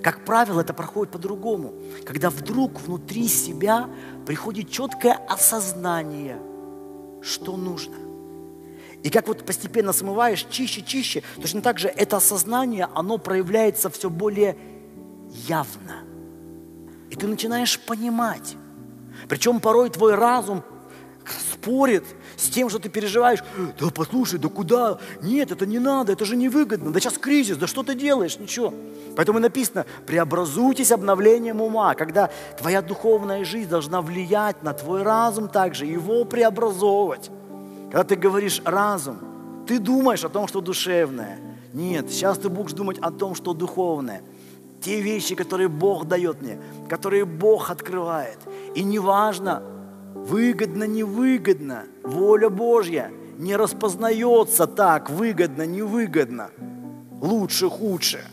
Как 0.02 0.24
правило, 0.24 0.60
это 0.60 0.72
проходит 0.74 1.12
по-другому, 1.12 1.74
когда 2.04 2.30
вдруг 2.30 2.80
внутри 2.80 3.28
себя 3.28 3.88
приходит 4.26 4.70
четкое 4.70 5.14
осознание, 5.28 6.38
что 7.22 7.56
нужно. 7.56 7.96
И 9.02 9.10
как 9.10 9.28
вот 9.28 9.44
постепенно 9.44 9.92
смываешь 9.92 10.46
чище, 10.50 10.82
чище, 10.82 11.22
точно 11.40 11.60
так 11.60 11.78
же 11.78 11.88
это 11.88 12.16
осознание, 12.16 12.88
оно 12.94 13.18
проявляется 13.18 13.90
все 13.90 14.10
более 14.10 14.56
явно. 15.46 16.02
И 17.10 17.14
ты 17.14 17.26
начинаешь 17.26 17.78
понимать. 17.78 18.56
Причем 19.28 19.60
порой 19.60 19.90
твой 19.90 20.14
разум 20.14 20.62
спорит 21.52 22.04
с 22.36 22.48
тем, 22.48 22.68
что 22.68 22.78
ты 22.78 22.88
переживаешь. 22.88 23.42
Да 23.80 23.88
послушай, 23.90 24.38
да 24.38 24.48
куда? 24.48 24.98
Нет, 25.22 25.50
это 25.50 25.66
не 25.66 25.78
надо, 25.78 26.12
это 26.12 26.24
же 26.24 26.36
невыгодно. 26.36 26.92
Да 26.92 27.00
сейчас 27.00 27.18
кризис, 27.18 27.56
да 27.56 27.66
что 27.66 27.82
ты 27.82 27.94
делаешь? 27.94 28.38
Ничего. 28.38 28.72
Поэтому 29.16 29.38
написано, 29.38 29.86
преобразуйтесь 30.06 30.92
обновлением 30.92 31.60
ума, 31.60 31.94
когда 31.94 32.30
твоя 32.58 32.82
духовная 32.82 33.44
жизнь 33.44 33.68
должна 33.68 34.02
влиять 34.02 34.62
на 34.62 34.72
твой 34.74 35.02
разум 35.02 35.48
также, 35.48 35.86
его 35.86 36.24
преобразовывать. 36.24 37.30
Когда 37.90 38.04
ты 38.04 38.16
говоришь 38.16 38.60
разум, 38.64 39.18
ты 39.66 39.78
думаешь 39.78 40.24
о 40.24 40.28
том, 40.28 40.46
что 40.46 40.60
душевное. 40.60 41.38
Нет, 41.72 42.10
сейчас 42.10 42.38
ты 42.38 42.48
будешь 42.48 42.72
думать 42.72 42.98
о 42.98 43.10
том, 43.10 43.34
что 43.34 43.54
духовное. 43.54 44.22
Те 44.82 45.00
вещи, 45.00 45.34
которые 45.34 45.68
Бог 45.68 46.06
дает 46.06 46.42
мне, 46.42 46.58
которые 46.88 47.24
Бог 47.24 47.70
открывает. 47.70 48.38
И 48.74 48.82
неважно, 48.82 49.62
Выгодно, 50.24 50.84
невыгодно. 50.84 51.84
Воля 52.02 52.48
Божья 52.48 53.10
не 53.38 53.54
распознается 53.56 54.66
так, 54.66 55.10
выгодно, 55.10 55.66
невыгодно, 55.66 56.50
лучше, 57.20 57.68
худше. 57.68 58.24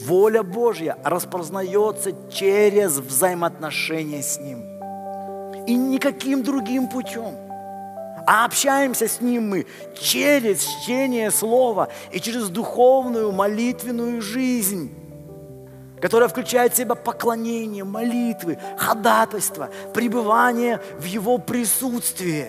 Воля 0.00 0.42
Божья 0.42 0.98
распознается 1.02 2.12
через 2.30 2.98
взаимоотношения 2.98 4.22
с 4.22 4.38
Ним. 4.38 4.60
И 5.66 5.74
никаким 5.74 6.42
другим 6.42 6.88
путем. 6.88 7.34
А 8.26 8.44
общаемся 8.44 9.08
с 9.08 9.20
Ним 9.20 9.48
мы 9.48 9.66
через 9.98 10.62
чтение 10.62 11.30
Слова 11.30 11.88
и 12.12 12.20
через 12.20 12.48
духовную 12.50 13.32
молитвенную 13.32 14.20
жизнь 14.20 14.92
которая 16.00 16.28
включает 16.28 16.72
в 16.72 16.76
себя 16.76 16.94
поклонение, 16.94 17.84
молитвы, 17.84 18.58
ходатайство, 18.76 19.70
пребывание 19.94 20.80
в 20.98 21.04
Его 21.04 21.38
присутствии, 21.38 22.48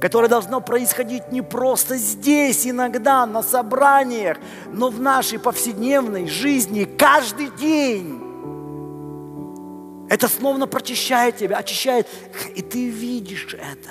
которое 0.00 0.28
должно 0.28 0.60
происходить 0.60 1.30
не 1.30 1.42
просто 1.42 1.96
здесь, 1.96 2.66
иногда, 2.66 3.26
на 3.26 3.42
собраниях, 3.42 4.38
но 4.72 4.88
в 4.88 5.00
нашей 5.00 5.38
повседневной 5.38 6.28
жизни 6.28 6.84
каждый 6.84 7.50
день. 7.50 8.20
Это 10.08 10.28
словно 10.28 10.66
прочищает 10.66 11.36
тебя, 11.36 11.56
очищает, 11.56 12.06
и 12.54 12.62
ты 12.62 12.88
видишь 12.88 13.54
это. 13.54 13.90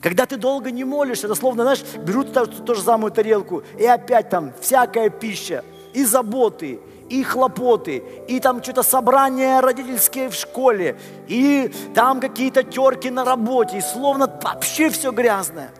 Когда 0.00 0.26
ты 0.26 0.36
долго 0.36 0.70
не 0.70 0.82
молишься, 0.82 1.26
это 1.26 1.36
словно, 1.36 1.62
знаешь, 1.62 1.84
берут 1.98 2.32
ту, 2.32 2.46
ту 2.46 2.74
же 2.74 2.82
самую 2.82 3.12
тарелку, 3.12 3.62
и 3.78 3.84
опять 3.84 4.30
там 4.30 4.52
всякая 4.60 5.10
пища, 5.10 5.64
и 5.92 6.04
заботы, 6.04 6.80
и 7.12 7.22
хлопоты, 7.22 8.02
и 8.26 8.40
там 8.40 8.62
что-то 8.62 8.82
собрания 8.82 9.60
родительские 9.60 10.30
в 10.30 10.34
школе, 10.34 10.96
и 11.28 11.70
там 11.94 12.20
какие-то 12.20 12.62
терки 12.62 13.10
на 13.10 13.22
работе, 13.22 13.78
и 13.78 13.80
словно 13.82 14.26
вообще 14.42 14.88
все 14.88 15.12
грязное. 15.12 15.72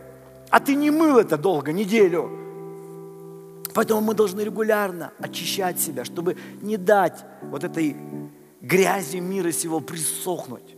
А 0.51 0.61
ты 0.61 0.75
не 0.75 0.91
мыл 0.91 1.17
это 1.17 1.39
долго, 1.39 1.73
неделю. 1.73 2.31
Поэтому 3.73 4.03
мы 4.03 4.13
должны 4.13 4.43
регулярно 4.43 5.13
очищать 5.19 5.81
себя, 5.81 6.05
чтобы 6.05 6.37
не 6.61 6.77
дать 6.77 7.25
вот 7.41 7.65
этой 7.65 7.97
грязи 8.61 9.17
мира 9.17 9.53
сего 9.53 9.81
присохнуть, 9.81 10.77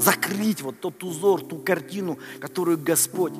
закрыть 0.00 0.62
вот 0.62 0.80
тот 0.80 1.04
узор, 1.04 1.42
ту 1.42 1.58
картину, 1.58 2.18
которую 2.40 2.76
Господь 2.76 3.34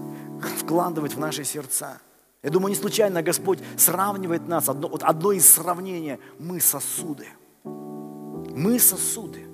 вкладывает 0.60 1.14
в 1.14 1.18
наши 1.18 1.42
сердца. 1.42 2.00
Я 2.42 2.50
думаю, 2.50 2.70
не 2.70 2.80
случайно 2.80 3.22
Господь 3.22 3.60
сравнивает 3.76 4.48
нас, 4.48 4.68
одно, 4.68 4.88
вот 4.88 5.04
одно 5.04 5.30
из 5.30 5.48
сравнений, 5.48 6.18
мы 6.40 6.60
сосуды. 6.60 7.28
Мы 7.64 8.80
сосуды. 8.80 9.44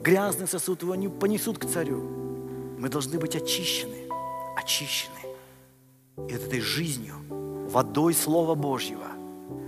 Грязный 0.00 0.46
сосуд 0.46 0.82
его 0.82 0.94
не 0.94 1.08
понесут 1.08 1.58
к 1.58 1.66
царю. 1.66 2.00
Мы 2.78 2.90
должны 2.90 3.18
быть 3.18 3.34
очищены, 3.34 4.08
очищены. 4.56 5.14
И 6.28 6.32
этой 6.34 6.60
жизнью, 6.60 7.14
водой 7.70 8.12
Слова 8.12 8.54
Божьего, 8.54 9.06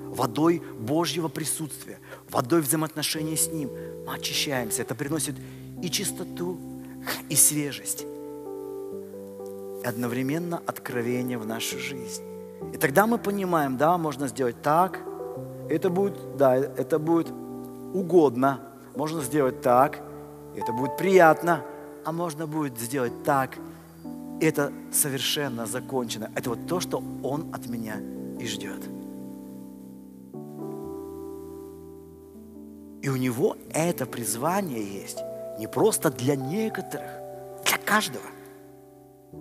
водой 0.08 0.62
Божьего 0.78 1.28
присутствия, 1.28 1.98
водой 2.28 2.60
взаимоотношений 2.60 3.36
с 3.36 3.48
Ним, 3.48 3.70
мы 4.06 4.14
очищаемся. 4.14 4.82
Это 4.82 4.94
приносит 4.94 5.36
и 5.82 5.88
чистоту, 5.88 6.58
и 7.30 7.36
свежесть, 7.36 8.02
и 9.82 9.86
одновременно 9.86 10.60
откровение 10.66 11.38
в 11.38 11.46
нашу 11.46 11.78
жизнь. 11.78 12.33
И 12.72 12.76
тогда 12.76 13.06
мы 13.06 13.18
понимаем, 13.18 13.76
да, 13.76 13.98
можно 13.98 14.28
сделать 14.28 14.60
так, 14.62 15.00
это 15.68 15.90
будет, 15.90 16.36
да, 16.36 16.56
это 16.56 16.98
будет 16.98 17.30
угодно, 17.92 18.60
можно 18.96 19.22
сделать 19.22 19.60
так, 19.60 20.00
это 20.56 20.72
будет 20.72 20.96
приятно, 20.96 21.62
а 22.04 22.12
можно 22.12 22.46
будет 22.46 22.78
сделать 22.78 23.22
так, 23.24 23.58
это 24.40 24.72
совершенно 24.92 25.66
закончено. 25.66 26.30
Это 26.34 26.50
вот 26.50 26.66
то, 26.66 26.80
что 26.80 27.02
Он 27.22 27.52
от 27.54 27.66
меня 27.66 27.96
и 28.38 28.46
ждет. 28.46 28.82
И 33.02 33.08
у 33.08 33.16
него 33.16 33.56
это 33.70 34.06
призвание 34.06 34.82
есть 34.82 35.18
не 35.58 35.66
просто 35.66 36.10
для 36.10 36.36
некоторых, 36.36 37.10
для 37.64 37.78
каждого. 37.78 38.24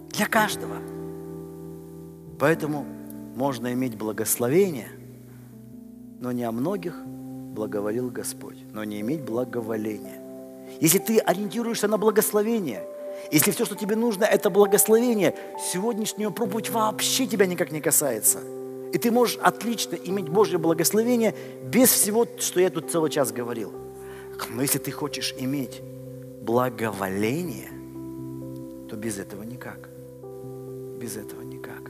Для 0.09 0.25
каждого. 0.25 0.75
Поэтому 2.39 2.85
можно 3.35 3.73
иметь 3.73 3.95
благословение, 3.97 4.89
но 6.19 6.31
не 6.31 6.43
о 6.43 6.51
многих 6.51 6.95
благоволил 7.05 8.09
Господь, 8.09 8.57
но 8.71 8.83
не 8.83 9.01
иметь 9.01 9.21
благоволения. 9.21 10.21
Если 10.79 10.99
ты 10.99 11.19
ориентируешься 11.19 11.87
на 11.87 11.97
благословение, 11.97 12.83
если 13.31 13.51
все, 13.51 13.65
что 13.65 13.75
тебе 13.75 13.95
нужно, 13.95 14.23
это 14.23 14.49
благословение, 14.49 15.35
сегодняшняя 15.71 16.29
проповедь 16.29 16.69
вообще 16.69 17.27
тебя 17.27 17.45
никак 17.45 17.71
не 17.71 17.81
касается. 17.81 18.39
И 18.91 18.97
ты 18.97 19.11
можешь 19.11 19.37
отлично 19.41 19.95
иметь 19.95 20.29
Божье 20.29 20.59
благословение 20.59 21.33
без 21.63 21.89
всего, 21.89 22.27
что 22.37 22.59
я 22.59 22.69
тут 22.69 22.91
целый 22.91 23.09
час 23.09 23.31
говорил. 23.31 23.71
Но 24.49 24.61
если 24.61 24.77
ты 24.77 24.91
хочешь 24.91 25.33
иметь 25.37 25.81
благоволение, 26.41 27.69
то 28.89 28.95
без 28.95 29.17
этого 29.17 29.43
никак. 29.43 29.89
Без 30.99 31.17
этого 31.17 31.41
никак. 31.41 31.82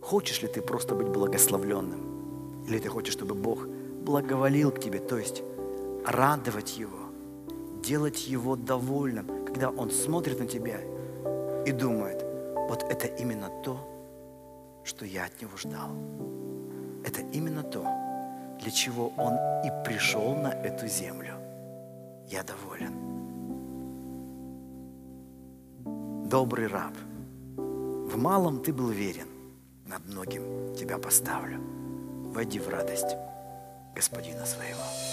Хочешь 0.00 0.42
ли 0.42 0.48
ты 0.48 0.62
просто 0.62 0.94
быть 0.94 1.08
благословленным? 1.08 2.64
Или 2.66 2.78
ты 2.78 2.88
хочешь, 2.88 3.12
чтобы 3.12 3.34
Бог 3.34 3.66
благоволил 3.66 4.70
к 4.70 4.80
тебе, 4.80 4.98
то 4.98 5.18
есть 5.18 5.42
радовать 6.06 6.78
Его, 6.78 7.10
делать 7.82 8.28
Его 8.28 8.56
довольным, 8.56 9.44
когда 9.46 9.70
Он 9.70 9.90
смотрит 9.90 10.40
на 10.40 10.46
тебя 10.46 10.80
и 11.66 11.72
думает, 11.72 12.24
вот 12.68 12.82
это 12.84 13.06
именно 13.06 13.50
то, 13.62 13.76
что 14.84 15.04
я 15.04 15.24
от 15.24 15.42
Него 15.42 15.56
ждал. 15.56 15.90
Это 17.04 17.20
именно 17.32 17.62
то, 17.62 17.84
для 18.60 18.70
чего 18.70 19.12
Он 19.18 19.34
и 19.64 19.84
пришел 19.84 20.34
на 20.34 20.48
эту 20.48 20.86
землю. 20.86 21.34
Я 22.28 22.42
доволен. 22.42 22.94
Добрый 26.28 26.68
раб, 26.68 26.94
в 27.56 28.16
малом 28.16 28.62
ты 28.62 28.72
был 28.72 28.88
верен, 28.88 29.26
над 29.90 30.06
многим 30.06 30.76
тебя 30.76 30.98
поставлю. 30.98 31.60
Войди 32.32 32.60
в 32.60 32.68
радость 32.68 33.16
Господина 33.94 34.46
своего. 34.46 35.09